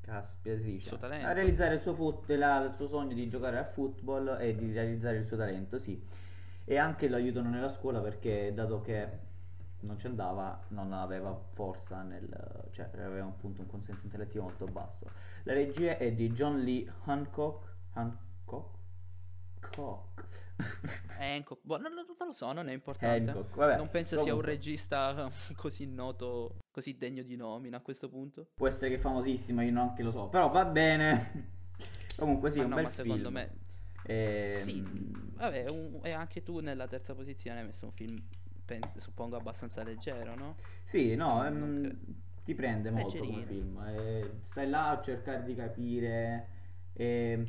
[0.05, 0.95] Caspia, si dice.
[0.99, 4.71] A realizzare il suo, foot, la, il suo sogno di giocare a football e di
[4.71, 5.99] realizzare il suo talento, sì.
[6.63, 9.09] E anche lo aiutano nella scuola perché, dato che
[9.79, 12.27] non ci andava, non aveva forza nel...
[12.71, 15.09] cioè aveva appunto un consenso intellettivo molto basso.
[15.43, 17.73] La regia è di John Lee Hancock.
[17.93, 18.77] Hancock?
[19.75, 20.23] Cock.
[21.17, 23.31] Hancock, boh, non, non, lo so, non è importante.
[23.31, 24.23] Hancock, non penso comunque.
[24.23, 28.49] sia un regista così noto, così degno di nomina a questo punto.
[28.53, 31.53] Può essere che è famosissimo, io neanche lo so, però va bene.
[32.17, 33.33] comunque sì, ma un no, bel ma secondo film.
[33.33, 33.51] me...
[34.03, 34.51] E...
[34.53, 34.83] Ehm, sì,
[35.35, 38.21] vabbè, un, e anche tu nella terza posizione hai messo un film,
[38.65, 40.57] penso, suppongo, abbastanza leggero, no?
[40.83, 41.97] Sì, no, ehm,
[42.43, 43.81] ti prende molto come film.
[43.87, 46.49] Eh, stai là a cercare di capire...
[46.91, 47.45] Eh,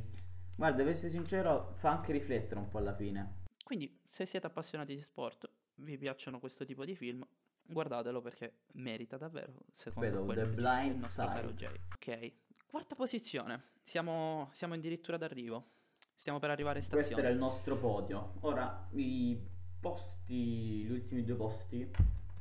[0.57, 3.43] Guarda, devo essere sincero, fa anche riflettere un po' alla fine.
[3.65, 7.27] Quindi, se siete appassionati di sport, vi piacciono questo tipo di film,
[7.69, 10.35] guardatelo perché merita davvero, secondo me.
[10.35, 11.81] The Blind il nostro caro Jay.
[11.95, 12.33] Ok,
[12.67, 15.73] quarta posizione, siamo, siamo addirittura d'arrivo,
[16.15, 17.07] stiamo per arrivare in stazione.
[17.07, 18.35] Questo era il nostro podio.
[18.41, 19.41] Ora, i
[19.81, 21.91] posti, gli ultimi due posti.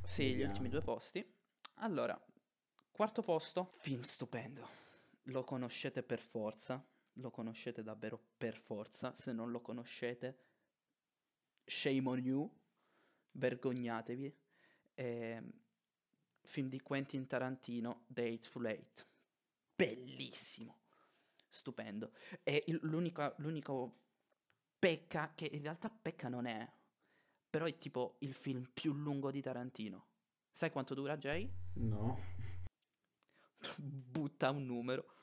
[0.04, 0.42] Sì, vediamo.
[0.42, 1.34] gli ultimi due posti.
[1.80, 2.18] Allora,
[2.90, 4.66] quarto posto, film stupendo,
[5.24, 6.82] lo conoscete per forza
[7.16, 10.38] lo conoscete davvero per forza, se non lo conoscete,
[11.64, 12.50] shame on you,
[13.32, 14.34] vergognatevi.
[14.98, 15.42] Eh,
[16.42, 19.06] film di Quentin Tarantino, The Hateful Eight,
[19.74, 20.78] bellissimo,
[21.48, 22.12] stupendo.
[22.42, 24.00] E l'unico, l'unico
[24.78, 26.66] pecca, che in realtà pecca non è,
[27.50, 30.06] però è tipo il film più lungo di Tarantino.
[30.50, 31.52] Sai quanto dura Jay?
[31.74, 32.18] No.
[33.76, 35.14] Butta un numero.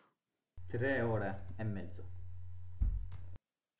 [0.67, 2.22] Tre ore e mezzo.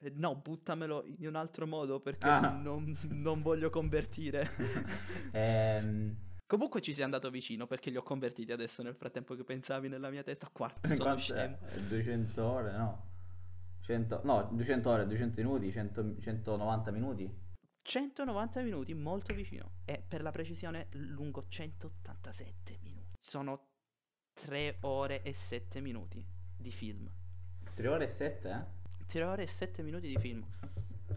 [0.04, 2.40] Eh, No, buttamelo in un altro modo perché Ah.
[2.62, 4.52] non, non voglio convertire.
[5.32, 9.88] Ehm, Comunque ci sei andato vicino perché li ho convertiti adesso nel frattempo che pensavi
[9.90, 10.50] nella mia testa.
[10.52, 11.58] Quarto, sono quanto scemo.
[11.66, 11.80] è?
[11.88, 13.12] 200 ore, no.
[13.82, 17.42] 100, no, 200 ore, 200 minuti, 100 190 minuti.
[17.82, 19.72] 190 minuti, molto vicino.
[19.86, 23.18] E per la precisione lungo 187 minuti.
[23.20, 23.68] Sono
[24.34, 26.24] 3 ore e 7 minuti
[26.56, 27.10] di film.
[27.74, 28.64] 3 ore e 7, eh?
[29.14, 30.44] 3 ore e 7 minuti di film.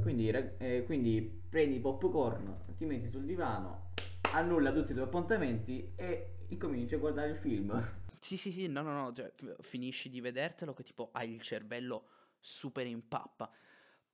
[0.02, 3.92] Quindi, eh, quindi prendi popcorn, ti metti sul divano,
[4.34, 7.72] annulla tutti i tuoi appuntamenti e incominci a guardare il film.
[8.18, 12.08] Sì, sì, sì, no, no, no, cioè, finisci di vedertelo che tipo hai il cervello
[12.40, 13.48] super in pappa.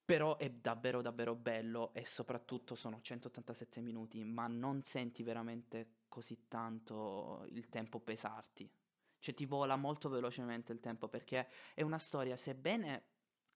[0.04, 6.46] Però è davvero, davvero bello e soprattutto sono 187 minuti, ma non senti veramente così
[6.46, 8.70] tanto il tempo pesarti.
[9.18, 13.11] Cioè ti vola molto velocemente il tempo perché è una storia, sebbene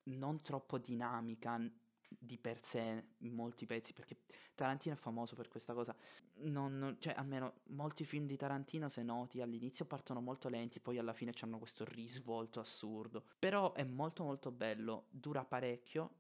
[0.07, 1.61] non troppo dinamica
[2.09, 4.19] di per sé in molti pezzi, perché
[4.55, 5.95] Tarantino è famoso per questa cosa.
[6.43, 10.99] Non, non- cioè, almeno molti film di Tarantino, se noti, all'inizio partono molto lenti, poi
[10.99, 13.25] alla fine hanno questo risvolto assurdo.
[13.39, 16.11] Però è molto molto bello, dura parecchio.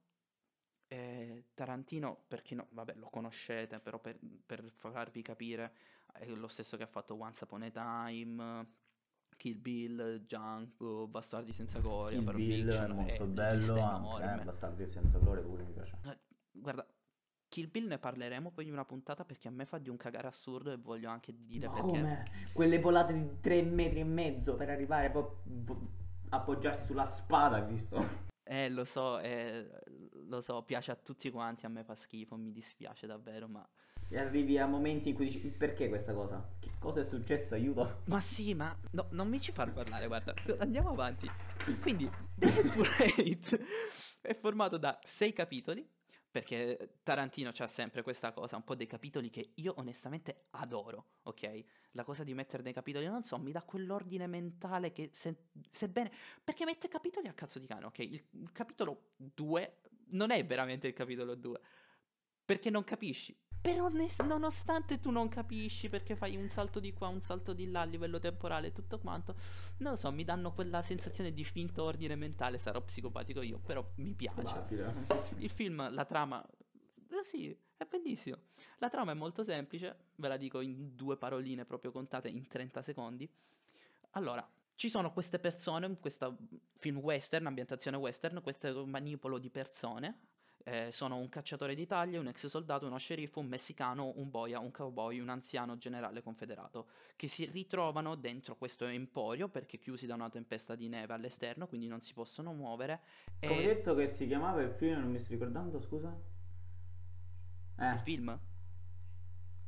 [0.89, 5.75] Eh, Tarantino, per chi no, vabbè, lo conoscete, però per, per farvi capire,
[6.13, 8.67] è lo stesso che ha fatto Once Upon a Time,
[9.37, 14.45] Kill Bill, Django, Bastardi senza gloria, Il Pulp Bill è molto è bello, anche, eh,
[14.45, 15.99] Bastardi senza gloria pure mi piace.
[16.05, 16.19] Eh,
[16.51, 16.87] Guarda,
[17.49, 20.27] Kill Bill ne parleremo poi in una puntata perché a me fa di un cagare
[20.27, 21.89] assurdo e voglio anche dire Ma perché.
[21.89, 22.25] come?
[22.53, 25.91] Quelle volate di 3 metri e mezzo per arrivare poi vo-
[26.31, 28.25] appoggiarsi sulla spada, visto?
[28.43, 29.69] Eh, lo so, eh,
[30.29, 33.69] lo so, piace a tutti quanti, a me fa schifo, mi dispiace davvero, ma...
[34.09, 36.55] E arrivi a momenti in cui dici perché questa cosa?
[36.61, 37.55] Che cosa è successo?
[37.55, 38.03] Aiuto.
[38.05, 41.29] Ma sì, ma no, non mi ci far parlare, guarda, andiamo avanti.
[41.81, 42.09] Quindi,
[42.41, 43.61] Hateful Eight
[44.21, 45.85] è formato da sei capitoli,
[46.31, 51.65] perché Tarantino c'ha sempre questa cosa, un po' dei capitoli che io onestamente adoro, ok?
[51.93, 56.13] La cosa di mettere dei capitoli, non so, mi dà quell'ordine mentale che se- sebbene...
[56.45, 57.99] Perché mette capitoli a cazzo di cane, ok?
[58.01, 59.79] Il, il capitolo 2
[60.11, 61.61] non è veramente il capitolo 2,
[62.45, 63.37] perché non capisci.
[63.67, 67.69] Però onest- nonostante tu non capisci perché fai un salto di qua, un salto di
[67.69, 69.35] là a livello temporale e tutto quanto,
[69.79, 73.85] non lo so, mi danno quella sensazione di finto ordine mentale, sarò psicopatico io, però
[73.97, 74.57] mi piace.
[75.39, 78.37] Il film, la trama, eh sì, è bellissimo.
[78.79, 82.83] La trama è molto semplice, ve la dico in due paroline proprio contate in 30
[82.83, 83.29] secondi.
[84.11, 86.37] Allora, ci sono queste persone, questo
[86.75, 90.36] film western, ambientazione western, questo manipolo di persone.
[90.69, 94.73] Eh, sono un cacciatore d'Italia, un ex soldato, uno sceriffo, un messicano, un boia, un
[94.73, 100.29] cowboy, un anziano generale confederato, che si ritrovano dentro questo emporio perché chiusi da una
[100.29, 103.01] tempesta di neve all'esterno, quindi non si possono muovere.
[103.39, 106.09] Come E detto che si chiamava il film, non mi sto ricordando, scusa?
[107.79, 107.99] il Eh.
[108.03, 108.37] film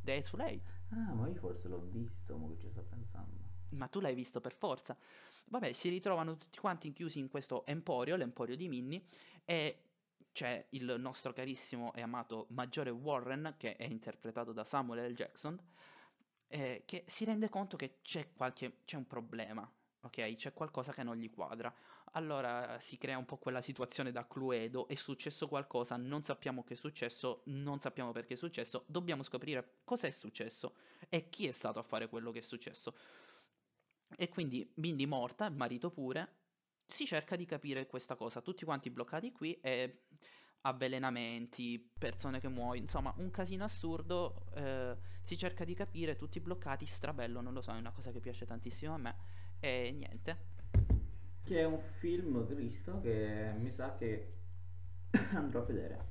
[0.03, 0.67] The Hateful Eight.
[0.91, 3.47] Ah, ma io forse l'ho visto, ma che ci sto pensando.
[3.71, 4.97] Ma tu l'hai visto per forza.
[5.51, 9.03] Vabbè, si ritrovano tutti quanti chiusi in questo emporio, l'emporio di Minnie,
[9.45, 9.88] e
[10.33, 15.15] c'è il nostro carissimo e amato Maggiore Warren, che è interpretato da Samuel L.
[15.15, 15.59] Jackson,
[16.49, 20.35] eh, che si rende conto che c'è, qualche, c'è un problema, ok?
[20.35, 21.73] C'è qualcosa che non gli quadra.
[22.13, 26.75] Allora si crea un po' quella situazione da Cluedo, è successo qualcosa, non sappiamo che
[26.75, 30.77] è successo, non sappiamo perché è successo, dobbiamo scoprire cosa è successo
[31.09, 32.95] e chi è stato a fare quello che è successo.
[34.17, 36.37] E quindi Mindy morta, marito pure,
[36.89, 40.05] si cerca di capire questa cosa, tutti quanti bloccati qui e
[40.63, 46.87] avvelenamenti, persone che muoiono, insomma un casino assurdo, eh, si cerca di capire, tutti bloccati,
[46.87, 49.17] strabello, non lo so, è una cosa che piace tantissimo a me
[49.61, 50.57] e niente.
[51.45, 54.35] Che è un film Cristo che mi sa che
[55.33, 56.05] andrò a vedere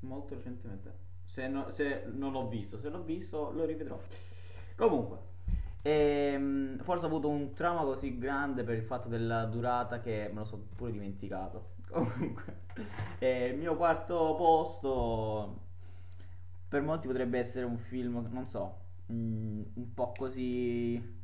[0.00, 1.02] molto recentemente.
[1.24, 4.00] Se, no- se non l'ho visto, se l'ho visto lo rivedrò.
[4.76, 5.18] Comunque,
[5.86, 10.40] ehm, forse ho avuto un trauma così grande per il fatto della durata che me
[10.40, 11.72] lo sono pure dimenticato.
[11.94, 12.62] Comunque,
[13.18, 15.60] eh, il mio quarto posto
[16.68, 18.78] per molti potrebbe essere un film, non so,
[19.12, 21.20] mm, un po' così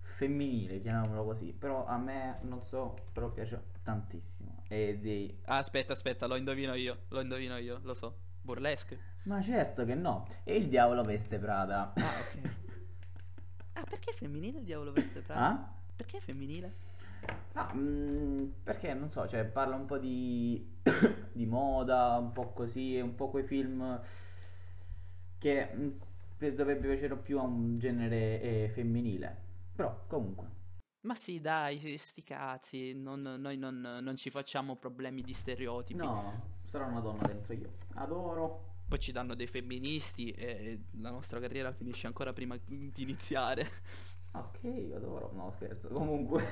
[0.00, 4.62] femminile, chiamiamolo così, però a me non so, però piace tantissimo.
[4.68, 5.40] E dei...
[5.46, 8.16] Ah, aspetta, aspetta, lo indovino io, lo indovino io, lo so.
[8.40, 9.12] Burlesque?
[9.24, 11.92] Ma certo che no, e il diavolo veste Prada.
[11.96, 12.63] Ah, ok.
[13.74, 15.48] Ah, perché è femminile il diavolo veste Prada?
[15.48, 15.72] Ah?
[15.96, 16.74] Perché è femminile?
[17.54, 20.78] Ah, mm, perché non so, cioè parla un po' di,
[21.32, 24.00] di moda, un po' così, e un po' quei film
[25.38, 25.98] che mh,
[26.36, 29.42] pe- dovrebbe piacere più a un genere eh, femminile.
[29.74, 30.62] Però, comunque.
[31.02, 35.98] Ma sì, dai, sti cazzi, non- noi non, non ci facciamo problemi di stereotipi.
[35.98, 37.70] No, sarò una donna dentro io.
[37.94, 38.72] Adoro.
[38.86, 43.68] Poi ci danno dei femministi e la nostra carriera finisce ancora prima di iniziare.
[44.32, 45.30] Ok, adoro.
[45.34, 45.88] No, scherzo.
[45.88, 46.44] Comunque,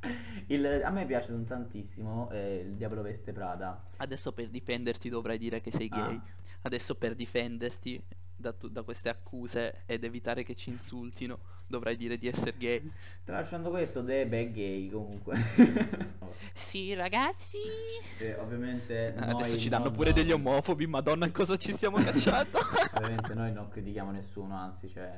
[0.48, 3.86] il- a me piace tantissimo eh, Il Diavolo Veste Prada.
[3.98, 6.04] Adesso per difenderti dovrai dire che sei Ah.
[6.04, 6.20] gay.
[6.62, 8.02] Adesso per difenderti
[8.34, 11.38] da, da queste accuse ed evitare che ci insultino,
[11.72, 12.90] dovrai dire di essere gay.
[13.24, 15.36] Tralasciando questo, Deb è gay comunque.
[16.54, 17.58] Sì, ragazzi.
[18.18, 21.98] Eh, ovviamente Adesso noi ci danno non- pure degli omofobi, madonna, in cosa ci stiamo
[22.02, 22.58] cacciando?
[22.94, 25.12] Ovviamente noi non critichiamo nessuno, anzi, cioè,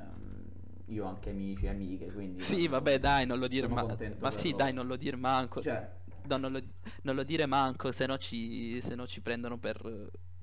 [0.87, 2.41] io ho anche amici e amiche, quindi...
[2.41, 4.65] sì, vabbè, dai, non lo dire sono ma- sì, loro.
[4.65, 5.63] dai, non lo dire manco.
[5.63, 5.89] Cioè,
[6.27, 6.61] No, non lo,
[7.03, 9.79] non lo dire manco, se no ci, se no ci prendono per...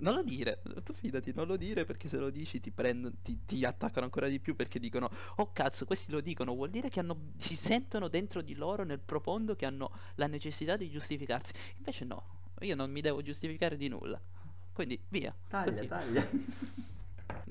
[0.01, 3.45] Non lo dire, tu fidati, non lo dire perché se lo dici ti, prendono, ti,
[3.45, 6.99] ti attaccano ancora di più perché dicono Oh cazzo, questi lo dicono, vuol dire che
[6.99, 11.53] hanno, si sentono dentro di loro nel profondo che hanno la necessità di giustificarsi.
[11.77, 12.23] Invece no,
[12.61, 14.19] io non mi devo giustificare di nulla.
[14.73, 15.35] Quindi via.
[15.47, 15.97] taglia, continua.
[15.97, 16.29] taglia.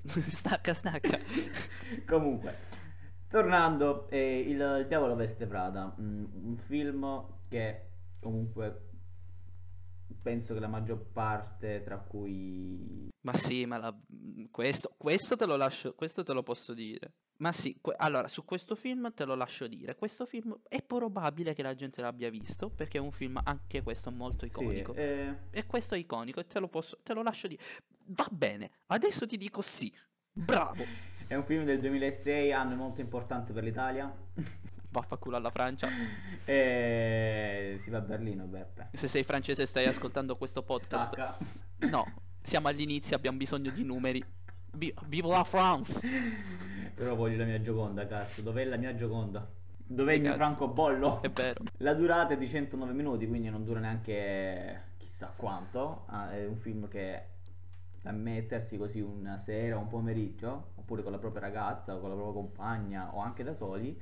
[0.28, 1.18] stacca, stacca.
[2.04, 2.56] Comunque,
[3.28, 7.84] tornando, eh, il, il Diavolo Veste Prada, mm, un film che
[8.18, 8.89] comunque
[10.22, 13.08] penso che la maggior parte, tra cui...
[13.22, 13.96] Ma sì, ma la-
[14.50, 17.12] questo, questo te lo lascio, questo te lo posso dire.
[17.40, 19.94] Ma sì, que- allora, su questo film te lo lascio dire.
[19.96, 24.10] Questo film è probabile che la gente l'abbia visto, perché è un film anche questo
[24.10, 24.94] molto Sì, iconico.
[24.94, 27.62] eh, E questo è iconico e te lo posso, te lo lascio dire.
[28.06, 29.92] Va bene, adesso ti dico sì.
[30.32, 30.84] Bravo.
[31.26, 34.12] è un film del 2006, anno molto importante per l'Italia.
[34.90, 35.88] Vaffanculo alla Francia.
[36.44, 38.88] e si va a Berlino, Beppe.
[38.92, 41.12] Se sei francese e stai ascoltando questo podcast.
[41.12, 41.36] Stacca.
[41.88, 42.12] No,
[42.42, 44.22] siamo all'inizio, abbiamo bisogno di numeri.
[44.72, 46.06] Vi- vive la France.
[46.94, 48.42] Però voglio la mia Gioconda, cazzo.
[48.42, 49.48] Dov'è la mia Gioconda?
[49.92, 51.20] Dov'è il mio francobollo?
[51.22, 51.64] È vero.
[51.78, 56.04] La durata è di 109 minuti, quindi non dura neanche chissà quanto.
[56.06, 57.24] Ah, è un film che
[58.00, 62.14] da mettersi così una sera, un pomeriggio, oppure con la propria ragazza o con la
[62.14, 64.00] propria compagna o anche da soli,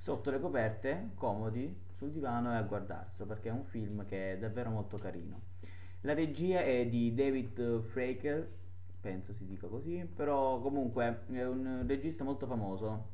[0.00, 4.38] sotto le coperte, comodi, sul divano e a guardarselo, perché è un film che è
[4.38, 5.42] davvero molto carino.
[6.00, 8.50] La regia è di David Fraker,
[8.98, 13.08] penso si dica così, però comunque è un regista molto famoso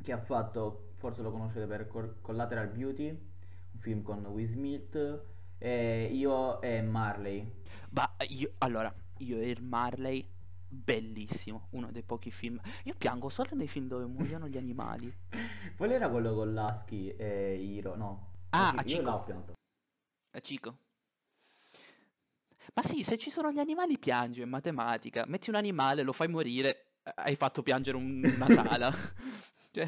[0.00, 5.20] che ha fatto, forse lo conoscete per Col- Collateral Beauty, un film con Will Smith,
[5.58, 7.52] e io e Marley.
[7.90, 10.24] Ma io, allora, io e Marley,
[10.68, 12.60] bellissimo, uno dei pochi film.
[12.84, 15.12] Io piango solo nei film dove muoiono gli animali.
[15.76, 17.96] Qual era quello con Lasky e Hiro?
[17.96, 18.32] No.
[18.50, 19.02] Ah, Io Hachiko.
[19.02, 19.52] là ho pianto.
[20.32, 20.76] Eh, Cico.
[22.74, 25.24] Ma sì, se ci sono gli animali piangi, è matematica.
[25.26, 28.92] Metti un animale, lo fai morire, eh, hai fatto piangere un- una sala.
[29.72, 29.86] cioè,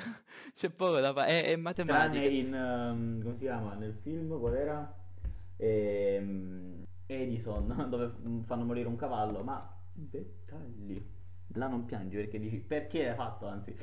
[0.55, 2.13] c'è poco da fare, è, è matematica.
[2.13, 4.95] Tranne in, ehm, come si chiama, nel film, qual era?
[5.57, 8.13] Ehm, Edison, dove
[8.47, 9.77] fanno morire un cavallo, ma
[10.09, 11.05] dettagli.
[11.55, 13.75] Là non piangi perché dici, perché l'hai fatto, anzi.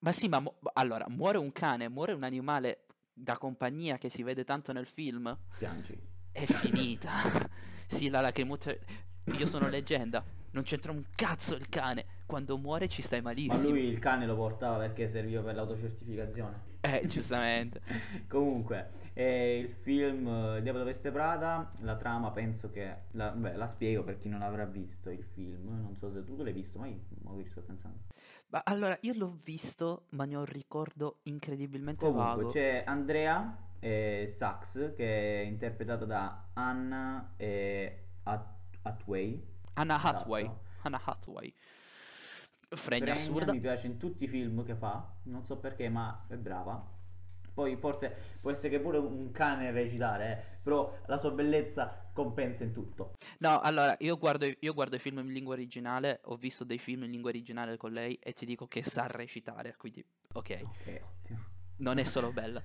[0.00, 2.84] Ma sì, ma mo- allora, muore un cane, muore un animale
[3.14, 5.98] da compagnia che si vede tanto nel film, Piangi.
[6.32, 7.10] è finita.
[7.86, 8.74] sì, la lacrimuccia...
[9.38, 12.04] Io sono leggenda, non c'entra un cazzo il cane.
[12.26, 13.68] Quando muore ci stai Ma malissimo.
[13.70, 16.70] lui il cane lo portava perché serviva per l'autocertificazione.
[16.80, 17.80] Eh, giustamente.
[18.26, 22.96] Comunque, eh, il film eh, Diavolo Veste Prada, la trama penso che...
[23.12, 26.36] La, beh, la spiego per chi non avrà visto il film, non so se tu
[26.42, 27.98] l'hai visto, ma io ma io sto pensando.
[28.48, 32.50] Ma allora, io l'ho visto, ma ne ho un ricordo incredibilmente Comunque, vago.
[32.50, 39.42] c'è Andrea eh, Sachs che è interpretato da Anna eh, Hat- Hathaway.
[39.74, 40.16] Anna Esatto.
[40.18, 40.50] Hathaway.
[40.82, 41.54] Anna Hathaway.
[42.74, 43.52] Fregna Fregna, assurda.
[43.52, 47.00] Mi piace in tutti i film che fa, non so perché, ma è brava.
[47.54, 52.62] Poi forse può essere che pure un cane recitare, eh, però la sua bellezza compensa
[52.64, 53.12] in tutto.
[53.38, 56.78] No, allora, io guardo, i- io guardo i film in lingua originale, ho visto dei
[56.78, 61.00] film in lingua originale con lei e ti dico che sa recitare, quindi, ok, Ok,
[61.02, 61.38] ottimo.
[61.78, 62.62] non è solo bella.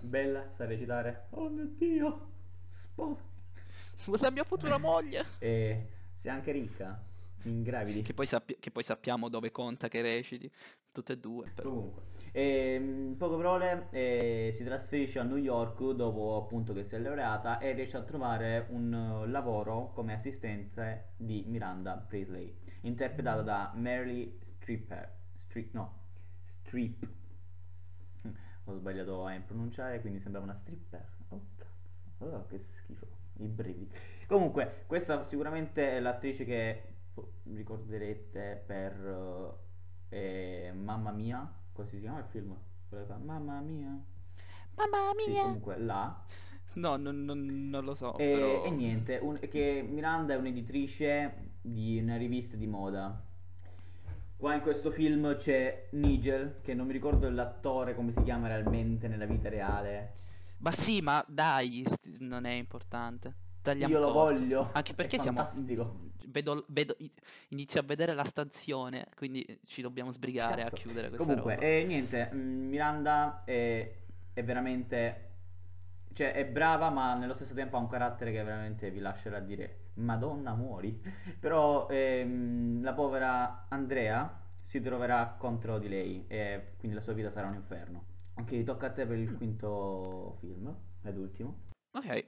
[0.00, 1.26] Bella, sa recitare.
[1.30, 2.30] Oh mio Dio,
[2.68, 3.22] sposa.
[4.20, 5.24] La mia futura moglie.
[5.38, 7.02] E sei anche ricca,
[7.42, 8.00] ingravidi.
[8.02, 10.50] Che poi, sappi- che poi sappiamo dove conta che reciti,
[10.92, 11.68] tutte e due, però.
[11.70, 12.02] Comunque,
[12.32, 17.58] ehm, poche parole, eh, si trasferisce a New York dopo appunto che si è laureata
[17.58, 18.92] e riesce a trovare un
[19.24, 25.18] eh, lavoro come assistente di Miranda Priestley, interpretata da Mary Stripper.
[25.36, 25.98] Strip, no,
[26.62, 27.06] Strip.
[28.22, 28.30] Hm,
[28.64, 31.08] Ho sbagliato a pronunciare, quindi sembrava una stripper.
[31.28, 33.06] Oh cazzo, oh, che schifo,
[33.38, 33.94] i brividi.
[34.26, 36.82] Comunque, questa sicuramente è l'attrice che
[37.44, 39.58] ricorderete per
[40.08, 41.50] eh, Mamma Mia,
[41.82, 42.56] così si chiama il film?
[43.24, 43.88] Mamma Mia.
[44.76, 45.42] Mamma Sì, mia!
[45.42, 46.24] comunque là.
[46.74, 48.64] No, non, non- non lo so, E, però...
[48.64, 53.22] e niente, un- che Miranda è un'editrice di una rivista di moda.
[54.36, 59.06] Qua in questo film c'è Nigel, che non mi ricordo l'attore come si chiama realmente
[59.08, 60.14] nella vita reale.
[60.58, 63.34] Ma sì, ma dai, st- non è importante.
[63.62, 64.34] Tagliamo Io lo corto.
[64.34, 64.70] voglio.
[64.72, 65.46] Anche è perché siamo...
[66.30, 66.96] Vedo, vedo-
[67.48, 70.74] inizio a vedere la stazione, quindi ci dobbiamo sbrigare Cazzo.
[70.74, 71.66] a chiudere questa Comunque, roba.
[71.66, 73.94] e niente, mm, Miranda è,
[74.32, 75.26] è veramente...
[76.12, 79.90] Cioè, è brava, ma nello stesso tempo ha un carattere che veramente vi lascerà dire
[79.94, 81.00] Madonna, muori.
[81.38, 87.30] Però ehm, la povera Andrea si troverà contro di lei e quindi la sua vita
[87.30, 88.04] sarà un inferno.
[88.34, 91.68] Ok, tocca a te per il quinto film, ed ultimo.
[91.92, 92.26] Ok,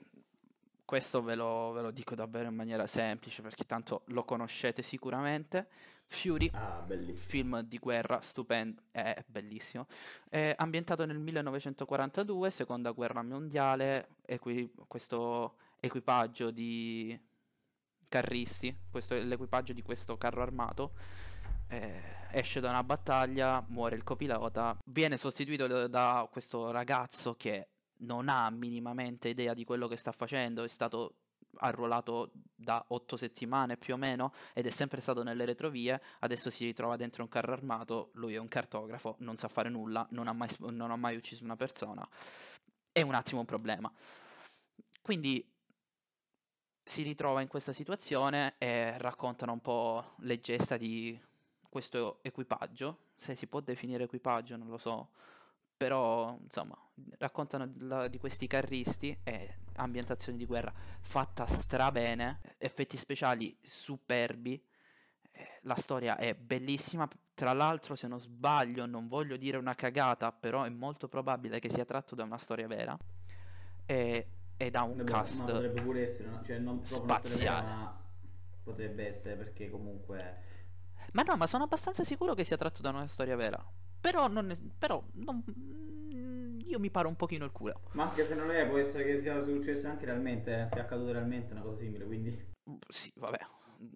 [0.93, 5.66] questo ve lo, ve lo dico davvero in maniera semplice perché tanto lo conoscete sicuramente.
[6.07, 6.84] Fury, Ah,
[7.14, 9.86] film di guerra stupendo, è bellissimo.
[10.28, 17.18] È ambientato nel 1942, seconda guerra mondiale, equi- questo equipaggio di
[18.07, 20.93] carristi, questo è l'equipaggio di questo carro armato,
[21.68, 27.68] eh, esce da una battaglia, muore il copilota, viene sostituito da questo ragazzo che
[28.03, 31.16] non ha minimamente idea di quello che sta facendo, è stato
[31.57, 36.64] arruolato da otto settimane più o meno ed è sempre stato nelle retrovie, adesso si
[36.64, 40.32] ritrova dentro un carro armato, lui è un cartografo, non sa fare nulla, non ha
[40.32, 42.07] mai, non ha mai ucciso una persona,
[42.90, 43.92] è un attimo un problema.
[45.00, 45.46] Quindi
[46.84, 51.20] si ritrova in questa situazione e raccontano un po' le gesta di
[51.68, 55.11] questo equipaggio, se si può definire equipaggio, non lo so,
[55.76, 56.76] però insomma
[57.18, 64.62] raccontano la- di questi carristi e ambientazioni di guerra fatta strabene, effetti speciali superbi,
[65.32, 70.30] eh, la storia è bellissima, tra l'altro se non sbaglio, non voglio dire una cagata,
[70.32, 72.96] però è molto probabile che sia tratto da una storia vera
[73.86, 74.26] e,
[74.57, 76.42] e da un Vabbè, cast ma potrebbe pure essere, no?
[76.44, 77.66] cioè non una storia vera, spaziale.
[77.68, 78.00] ma
[78.62, 80.50] potrebbe essere perché comunque...
[81.12, 83.62] Ma no, ma sono abbastanza sicuro che sia tratto da una storia vera.
[84.00, 85.42] Però, non però non-
[86.66, 87.80] io mi paro un pochino il culo.
[87.92, 91.12] Ma anche se non è, può essere che sia successo anche realmente, eh, sia accaduto
[91.12, 92.50] realmente una cosa simile, quindi...
[92.88, 93.38] Sì, vabbè,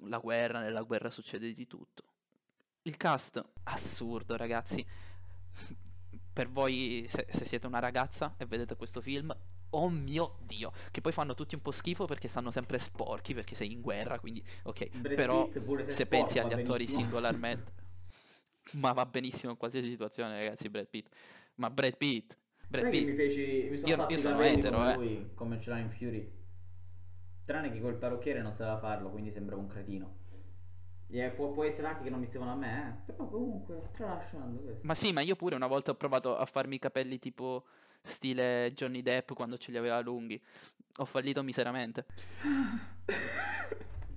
[0.04, 2.04] la guerra, nella guerra succede di tutto.
[2.82, 4.84] Il cast, assurdo, ragazzi.
[6.32, 9.34] Per voi, se, se siete una ragazza e vedete questo film,
[9.70, 13.54] oh mio dio, che poi fanno tutti un po' schifo perché stanno sempre sporchi, perché
[13.54, 14.88] sei in guerra, quindi ok.
[14.98, 17.00] Brad Però se se pensi agli attori benissimo.
[17.00, 17.72] singolarmente,
[18.74, 21.08] ma va benissimo in qualsiasi situazione, ragazzi, Brad Pitt.
[21.56, 22.36] Ma Brad Pitt,
[22.68, 24.96] Brad che mi Pitt, feci, mi sono Io- fatto io sono etero, come eh.
[24.96, 26.32] lui, come ce l'ha in Fury.
[27.44, 30.24] Tranne che col parrucchiere non sapeva farlo, quindi sembrava un cretino.
[31.08, 33.12] E può, può essere anche che non mi stevano a me, eh.
[33.12, 34.84] Però comunque, tralasciando questo.
[34.84, 37.66] Ma sì, ma io pure una volta ho provato a farmi i capelli tipo
[38.02, 40.40] stile Johnny Depp quando ce li aveva lunghi.
[40.96, 42.06] Ho fallito miseramente.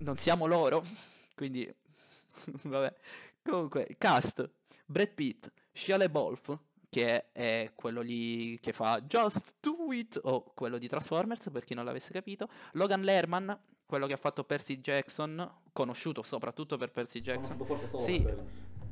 [0.02, 0.82] Non siamo loro,
[1.36, 1.70] quindi
[2.64, 2.96] vabbè.
[3.44, 4.50] Comunque, cast:
[4.86, 6.58] Brad Pitt, Shia LaBeouf,
[6.90, 11.74] che è quello lì che fa Just Do It o quello di Transformers per chi
[11.74, 17.22] non l'avesse capito, Logan Lerman, quello che ha fatto Percy Jackson, conosciuto soprattutto per Percy
[17.22, 17.58] Jackson.
[18.00, 18.26] Sì.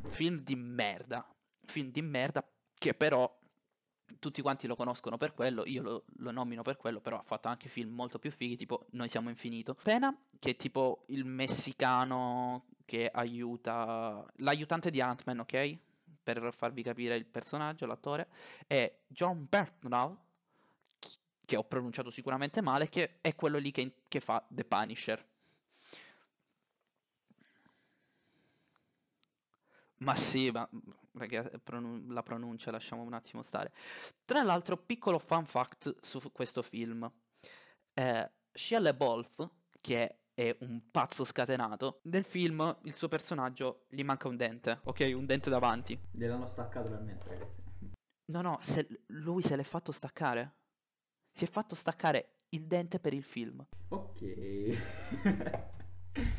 [0.07, 1.27] Film di merda.
[1.65, 3.35] Film di merda che però
[4.19, 7.47] tutti quanti lo conoscono per quello, io lo, lo nomino per quello, però ha fatto
[7.47, 9.75] anche film molto più fighi, tipo Noi siamo infinito.
[9.83, 15.77] Pena, che è tipo il messicano che aiuta, l'aiutante di Ant-Man, ok?
[16.33, 18.27] Per farvi capire il personaggio, l'attore,
[18.67, 20.17] è John Bertnall,
[21.45, 25.25] che ho pronunciato sicuramente male, che è quello lì che, che fa The Punisher.
[29.99, 30.69] Ma sì, ma
[31.13, 33.71] la pronuncia lasciamo un attimo stare.
[34.25, 37.09] Tra l'altro, piccolo fun fact su questo film.
[37.93, 39.49] Eh, Shia LaBeouf,
[39.79, 40.15] che è
[40.59, 45.11] un pazzo scatenato, nel film il suo personaggio gli manca un dente, ok?
[45.15, 45.99] Un dente davanti.
[46.11, 47.61] Gliel'hanno staccato realmente, ragazzi.
[48.31, 50.55] No, no, se- lui se l'è fatto staccare.
[51.31, 53.65] Si è fatto staccare il dente per il film.
[53.89, 54.21] Ok.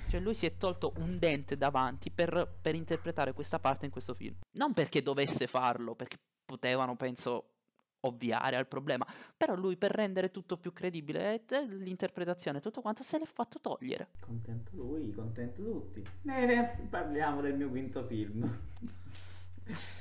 [0.08, 4.14] Cioè lui si è tolto un dente davanti per, per interpretare questa parte in questo
[4.14, 4.36] film.
[4.52, 7.57] Non perché dovesse farlo, perché potevano, penso,
[8.00, 9.06] ovviare al problema.
[9.36, 13.24] Però lui per rendere tutto più credibile e e l'interpretazione e tutto quanto se l'è
[13.24, 14.08] fatto togliere.
[14.20, 16.04] contento lui, contento tutti.
[16.22, 18.58] Bene, parliamo del mio quinto film.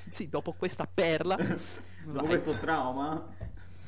[0.09, 1.35] Sì, dopo questa perla.
[1.35, 2.41] Dopo vai.
[2.41, 3.33] questo trauma,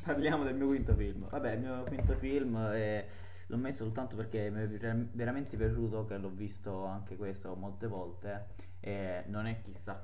[0.04, 1.30] parliamo del mio quinto film.
[1.30, 3.08] Vabbè, il mio quinto film è
[3.52, 7.88] L'ho messo soltanto perché mi è ver- veramente piaciuto, che l'ho visto anche questo molte
[7.88, 8.46] volte.
[8.80, 10.00] E non è chissà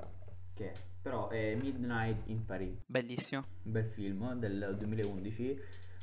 [0.53, 0.73] che,
[1.05, 2.81] però è Midnight in Paris.
[2.87, 3.43] Bellissimo.
[3.61, 5.61] Un bel film del 2011.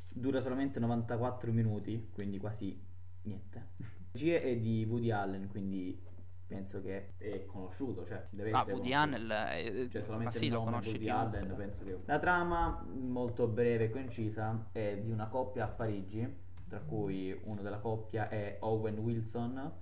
[0.09, 2.81] Dura solamente 94 minuti, quindi quasi
[3.23, 3.71] niente.
[4.13, 6.01] Regia è di Woody Allen, quindi
[6.47, 8.93] penso che è conosciuto, cioè deve Ah, essere Woody.
[8.93, 11.39] Allen, eh, Cioè, ma solamente sì, il lo conosci Woody chiunque.
[11.39, 11.99] Allen, penso che...
[12.05, 16.33] La trama, molto breve e concisa, è di una coppia a Parigi,
[16.69, 19.73] tra cui uno della coppia è Owen Wilson,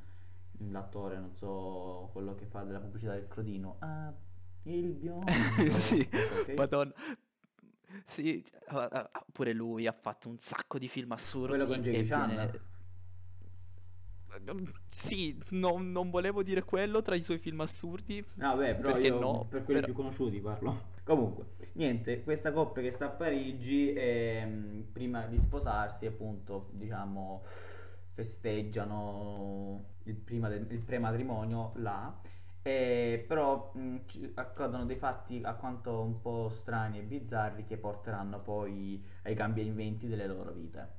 [0.71, 3.77] l'attore, non so, quello che fa della pubblicità del Crodino.
[3.81, 4.11] Ah,
[4.65, 5.27] il biondo.
[5.79, 6.55] sì, Ok?
[6.57, 6.93] madonna.
[8.07, 8.45] Sì,
[9.33, 11.49] pure lui ha fatto un sacco di film assurdi.
[11.49, 12.61] Quello con Jackie viene-
[14.89, 18.25] Sì, non, non volevo dire quello tra i suoi film assurdi.
[18.35, 19.45] No, beh, però Perché no?
[19.49, 20.89] per quelli Però- più conosciuti parlo.
[21.03, 27.43] Comunque, niente, questa coppia che sta a Parigi, ehm, prima di sposarsi, appunto, diciamo,
[28.13, 32.21] festeggiano il, prima del- il prematrimonio là.
[32.63, 37.79] E però mh, ci accadono dei fatti a quanto un po' strani e bizzarri che
[37.79, 40.99] porteranno poi ai cambiamenti delle loro vite.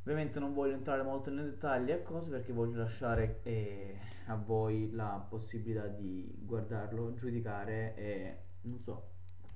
[0.00, 4.90] Ovviamente non voglio entrare molto nei dettagli e cose perché voglio lasciare eh, a voi
[4.92, 9.10] la possibilità di guardarlo, giudicare e non so,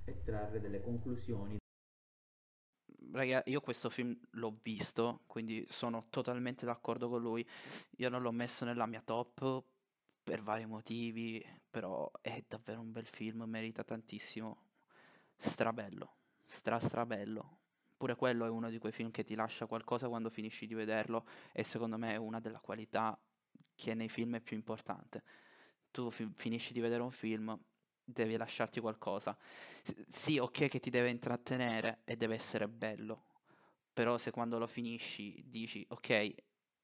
[0.05, 1.57] e trarre delle conclusioni.
[3.11, 7.47] Raga, io questo film l'ho visto, quindi sono totalmente d'accordo con lui.
[7.97, 9.63] Io non l'ho messo nella mia top
[10.25, 14.59] per vari motivi, però è davvero un bel film, merita tantissimo.
[15.37, 16.17] Strabello,
[16.47, 17.59] stra strabello.
[17.97, 21.27] Pure quello è uno di quei film che ti lascia qualcosa quando finisci di vederlo
[21.53, 23.19] e secondo me è una della qualità
[23.75, 25.23] che nei film è più importante.
[25.91, 27.57] Tu fi- finisci di vedere un film,
[28.05, 29.37] devi lasciarti qualcosa.
[29.83, 33.25] S- Sì, ok che ti deve intrattenere e deve essere bello,
[33.93, 36.35] però se quando lo finisci dici ok,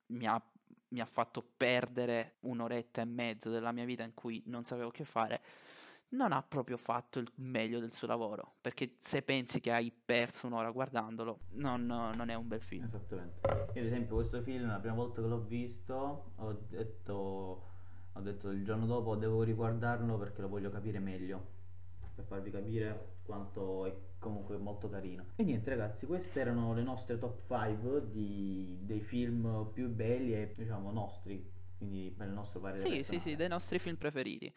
[0.06, 0.40] mi ha,
[0.90, 5.04] mi ha fatto perdere un'oretta e mezzo della mia vita in cui non sapevo che
[5.04, 5.42] fare,
[6.10, 10.46] non ha proprio fatto il meglio del suo lavoro, perché se pensi che hai perso
[10.46, 12.84] un'ora guardandolo, non, non è un bel film.
[12.84, 13.40] Esattamente.
[13.74, 17.14] Io ad esempio questo film la prima volta che l'ho visto ho detto,
[18.12, 21.58] ho detto il giorno dopo devo riguardarlo perché lo voglio capire meglio,
[22.20, 25.24] per farvi capire quanto è comunque molto carino.
[25.36, 30.54] E niente ragazzi, queste erano le nostre top 5 di, dei film più belli e
[30.56, 32.80] diciamo nostri, quindi per il nostro parere.
[32.80, 33.20] Sì, sì, personale.
[33.22, 34.52] sì, dei nostri film preferiti.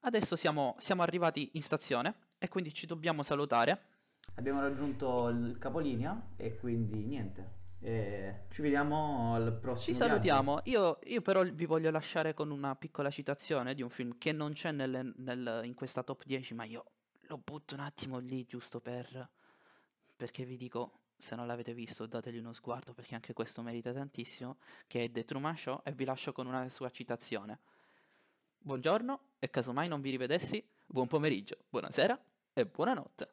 [0.00, 3.86] Adesso siamo, siamo arrivati in stazione e quindi ci dobbiamo salutare.
[4.36, 7.62] Abbiamo raggiunto il capolinea e quindi niente.
[7.80, 10.60] Eh, ci vediamo al prossimo Ci salutiamo.
[10.64, 14.52] Io, io però vi voglio lasciare con una piccola citazione di un film che non
[14.54, 16.84] c'è nelle- nel- in questa top 10, ma io
[17.28, 19.30] lo butto un attimo lì giusto per...
[20.16, 24.58] perché vi dico, se non l'avete visto, dategli uno sguardo perché anche questo merita tantissimo,
[24.86, 27.60] che è The Truman Show e vi lascio con una sua citazione.
[28.58, 32.18] Buongiorno e casomai non vi rivedessi, buon pomeriggio, buonasera
[32.52, 33.32] e buonanotte.